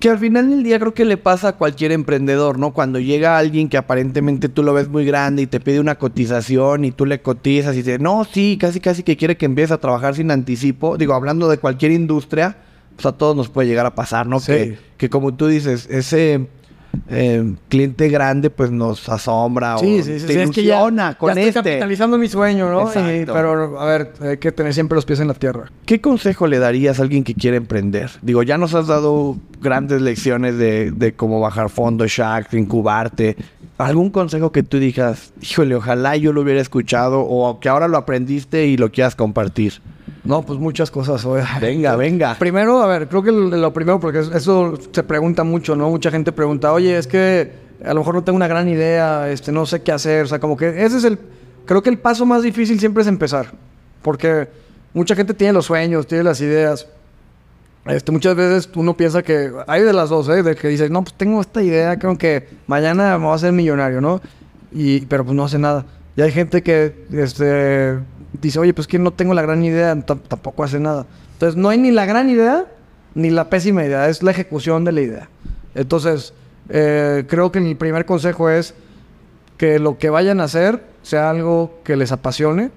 [0.00, 2.72] Que al final del día creo que le pasa a cualquier emprendedor, ¿no?
[2.72, 6.84] Cuando llega alguien que aparentemente tú lo ves muy grande y te pide una cotización
[6.84, 9.78] y tú le cotizas y dice, no, sí, casi casi que quiere que empieces a
[9.78, 10.96] trabajar sin anticipo.
[10.96, 12.56] Digo, hablando de cualquier industria,
[12.94, 14.38] pues a todos nos puede llegar a pasar, ¿no?
[14.38, 14.52] Sí.
[14.52, 16.46] Que, que como tú dices, ese
[17.08, 20.26] eh, cliente grande pues nos asombra o Sí, sí, sí.
[20.26, 21.52] te sí, es que ya, con ya estoy este.
[21.62, 22.88] capitalizando mi sueño, ¿no?
[22.90, 25.70] Y- pero, a ver, hay que tener siempre los pies en la tierra.
[25.86, 28.10] ¿Qué consejo le darías a alguien que quiere emprender?
[28.22, 33.36] Digo, ya nos has dado grandes lecciones de, de cómo bajar fondos, Shark, incubarte.
[33.78, 37.96] ¿Algún consejo que tú digas, híjole, ojalá yo lo hubiera escuchado o que ahora lo
[37.96, 39.74] aprendiste y lo quieras compartir?
[40.24, 41.24] No, pues muchas cosas.
[41.24, 41.42] oye.
[41.60, 42.36] Venga, venga.
[42.38, 45.88] Primero, a ver, creo que lo, primero, porque es- eso se pregunta mucho, ¿no?
[45.90, 47.52] Mucha gente pregunta, oye, es que
[47.84, 50.24] a lo mejor no tengo una gran idea, este, no sé qué hacer.
[50.24, 51.18] O sea, como que ese es el.
[51.64, 53.52] Creo que el paso más difícil siempre es empezar.
[54.02, 54.48] Porque
[54.94, 56.86] mucha gente tiene los sueños, tiene las ideas.
[57.86, 60.42] Este, muchas veces uno piensa que hay de las dos, ¿eh?
[60.42, 63.52] De que dices, no, pues tengo esta idea, creo que mañana me voy a hacer
[63.52, 64.20] millonario, ¿no?
[64.72, 65.86] Y, pero pues no hace nada.
[66.16, 67.98] Y hay gente que este,
[68.32, 71.06] dice, oye, pues que no tengo la gran idea, tam- tampoco hace nada.
[71.34, 72.66] Entonces, no hay ni la gran idea
[73.14, 75.28] ni la pésima idea, es la ejecución de la idea.
[75.74, 76.34] Entonces,
[76.68, 78.74] eh, creo que mi primer consejo es
[79.56, 82.70] que lo que vayan a hacer sea algo que les apasione,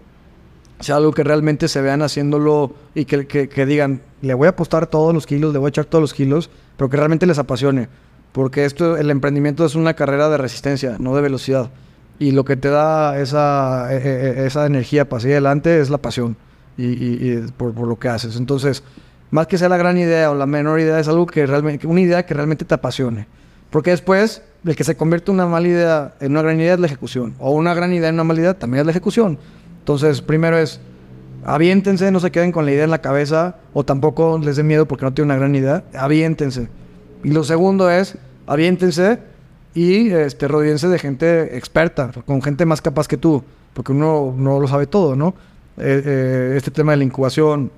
[0.80, 4.52] sea algo que realmente se vean haciéndolo y que, que- que digan, le voy a
[4.52, 7.38] apostar todos los kilos, le voy a echar todos los kilos, pero que realmente les
[7.38, 7.88] apasione.
[8.32, 11.70] Porque esto, el emprendimiento es una carrera de resistencia, no de velocidad.
[12.22, 15.98] Y lo que te da esa, eh, eh, esa energía para seguir adelante es la
[15.98, 16.38] pasión
[16.78, 18.36] y, por lo que haces.
[18.36, 18.84] Entonces,
[19.32, 22.00] más que sea la gran idea o la menor idea, es algo que realmente, una
[22.00, 23.26] idea que realmente te apasione.
[23.72, 26.86] Porque después, el que se convierte una mala idea en una gran idea es la
[26.86, 27.34] ejecución.
[27.40, 29.40] O una gran idea en una mala idea también es la ejecución.
[29.80, 30.80] Entonces, primero es,
[31.44, 34.88] aviéntense, no se queden con la idea en la cabeza, o tampoco les dé miedo
[34.88, 36.70] porque no tienen una gran idea, aviéntense.
[37.24, 38.16] Y lo segundo es,
[38.46, 39.31] aviéntense
[39.74, 43.44] y este, rodeense de gente experta, con gente más capaz que tú,
[43.74, 45.34] porque uno no lo sabe todo, ¿no?
[45.78, 47.72] Eh, eh, este tema de la incubación,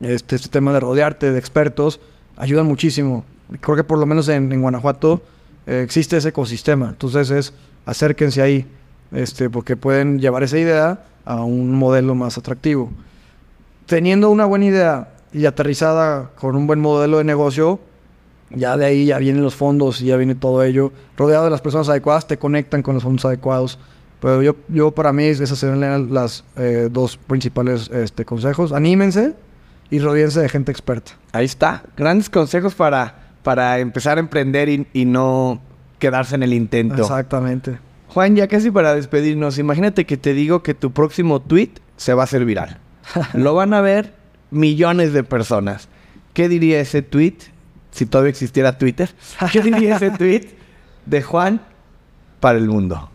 [0.00, 2.00] este, este tema de rodearte de expertos,
[2.36, 3.24] ayudan muchísimo.
[3.60, 5.22] Creo que por lo menos en, en Guanajuato
[5.66, 6.88] eh, existe ese ecosistema.
[6.88, 7.52] Entonces es
[7.86, 8.66] acérquense ahí,
[9.12, 12.90] este, porque pueden llevar esa idea a un modelo más atractivo.
[13.86, 17.80] Teniendo una buena idea y aterrizada con un buen modelo de negocio,
[18.50, 20.92] ya de ahí ya vienen los fondos y ya viene todo ello.
[21.16, 23.78] Rodeado de las personas adecuadas, te conectan con los fondos adecuados.
[24.20, 28.72] Pero yo, yo para mí, esas serían las eh, dos principales este, consejos.
[28.72, 29.34] Anímense
[29.90, 31.12] y rodeense de gente experta.
[31.32, 31.84] Ahí está.
[31.96, 35.60] Grandes consejos para, para empezar a emprender y, y no
[35.98, 37.02] quedarse en el intento.
[37.02, 37.78] Exactamente.
[38.08, 42.22] Juan, ya casi para despedirnos, imagínate que te digo que tu próximo tweet se va
[42.22, 42.78] a hacer viral.
[43.34, 44.14] Lo van a ver
[44.50, 45.88] millones de personas.
[46.32, 47.36] ¿Qué diría ese tweet
[47.98, 49.10] si todavía existiera Twitter?
[49.52, 50.48] ¿Qué diría ese tweet
[51.06, 51.60] de Juan
[52.40, 53.10] para el mundo?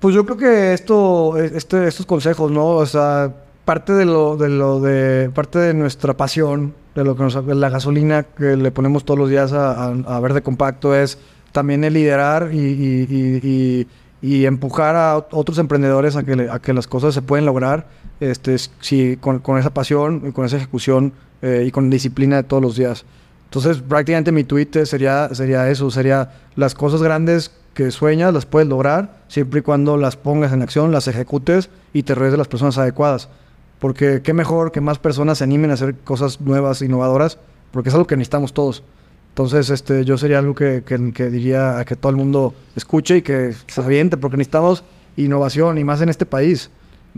[0.00, 2.66] Pues yo creo que esto, este, estos consejos, ¿no?
[2.68, 3.32] O sea,
[3.64, 7.54] parte de lo, de lo de, parte de nuestra pasión, de lo que nos, de
[7.54, 11.18] la gasolina que le ponemos todos los días a, a- a Verde Compacto es
[11.52, 13.86] también el liderar y, y- y- y-
[14.22, 17.46] y empujar a ot- otros emprendedores a que, le- a que las cosas se pueden
[17.46, 17.86] lograr,
[18.20, 21.12] este, si, con, con esa pasión y con esa ejecución
[21.42, 23.04] eh, y con disciplina de todos los días.
[23.44, 28.68] Entonces, prácticamente mi tweet sería, sería eso, sería las cosas grandes que sueñas las puedes
[28.68, 32.48] lograr siempre y cuando las pongas en acción, las ejecutes y te rodees de las
[32.48, 33.28] personas adecuadas.
[33.78, 37.38] Porque qué mejor que más personas se animen a hacer cosas nuevas, innovadoras,
[37.72, 38.82] porque es algo que necesitamos todos.
[39.28, 43.18] Entonces, este, yo sería algo que, que- que diría a que todo el mundo escuche
[43.18, 44.82] y que se aviente, porque necesitamos
[45.18, 46.70] innovación y más en este país.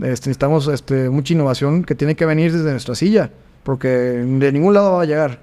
[0.03, 3.31] Este, necesitamos este, mucha innovación que tiene que venir desde nuestra silla,
[3.63, 5.39] porque de ningún lado va a llegar.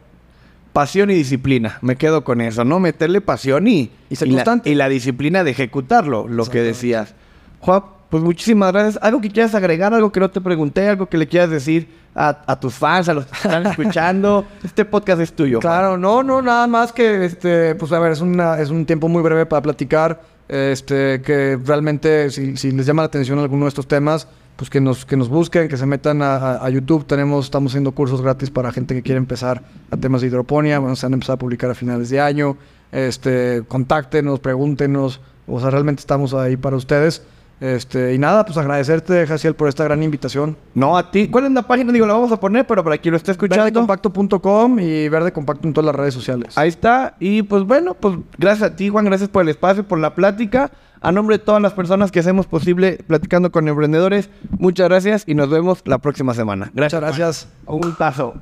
[0.72, 1.78] Pasión y disciplina.
[1.80, 2.80] Me quedo con eso, ¿no?
[2.80, 7.14] Meterle pasión y, Y ser la, y la disciplina de ejecutarlo, lo que decías.
[7.60, 8.98] Juan, pues muchísimas gracias.
[9.02, 9.94] ¿Algo que quieras agregar?
[9.94, 10.88] ¿Algo que no te pregunté?
[10.88, 14.44] ¿Algo que le quieras decir a, a tus fans, a los que están escuchando?
[14.62, 15.60] Este podcast es tuyo.
[15.60, 15.72] Juan.
[15.72, 19.08] Claro, no, no, nada más que, este, pues a ver, es, una, es un tiempo
[19.08, 23.70] muy breve para platicar, este, que realmente si, si les llama la atención alguno de
[23.70, 27.06] estos temas, pues que nos, que nos busquen, que se metan a, a- YouTube.
[27.06, 30.78] Tenemos, estamos haciendo cursos gratis para gente que quiere empezar a temas de hidroponía.
[30.78, 32.56] Bueno, se han empezado a publicar a finales de año.
[32.92, 35.20] Este, contáctenos, pregúntenos.
[35.46, 37.22] O sea, realmente estamos ahí para ustedes.
[37.58, 40.56] Este, y nada, pues agradecerte, Jaciel, por esta gran invitación.
[40.74, 41.28] No, a ti.
[41.28, 41.90] ¿Cuál es la página?
[41.92, 43.64] Digo, la vamos a poner, pero para quien lo esté escuchando.
[43.64, 46.56] Verdecompacto.com y Verde Compacto en todas las redes sociales.
[46.58, 47.14] Ahí está.
[47.18, 49.06] Y pues bueno, pues gracias a ti, Juan.
[49.06, 50.70] Gracias por el espacio, por la plática.
[51.00, 55.34] A nombre de todas las personas que hacemos posible platicando con emprendedores, muchas gracias y
[55.34, 56.70] nos vemos la próxima semana.
[56.74, 57.00] Gracias.
[57.02, 57.48] Muchas gracias.
[57.66, 58.34] Un tazo.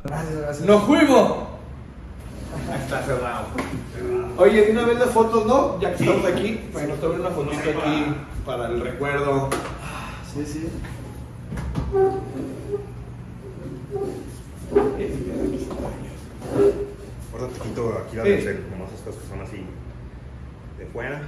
[0.65, 1.35] ¡Nos fuimos!
[2.83, 3.47] Está cerrado.
[4.39, 5.81] Oye, una vez las fotos, ¿no?
[5.81, 8.15] Ya que estamos aquí, bueno, tomé una fotito aquí
[8.47, 9.51] para el recuerdo.
[10.33, 10.69] Sí, sí.
[17.33, 18.59] Ahorita te quito aquí la Sí.
[18.71, 19.65] como estas que son así
[20.79, 21.23] de fuera.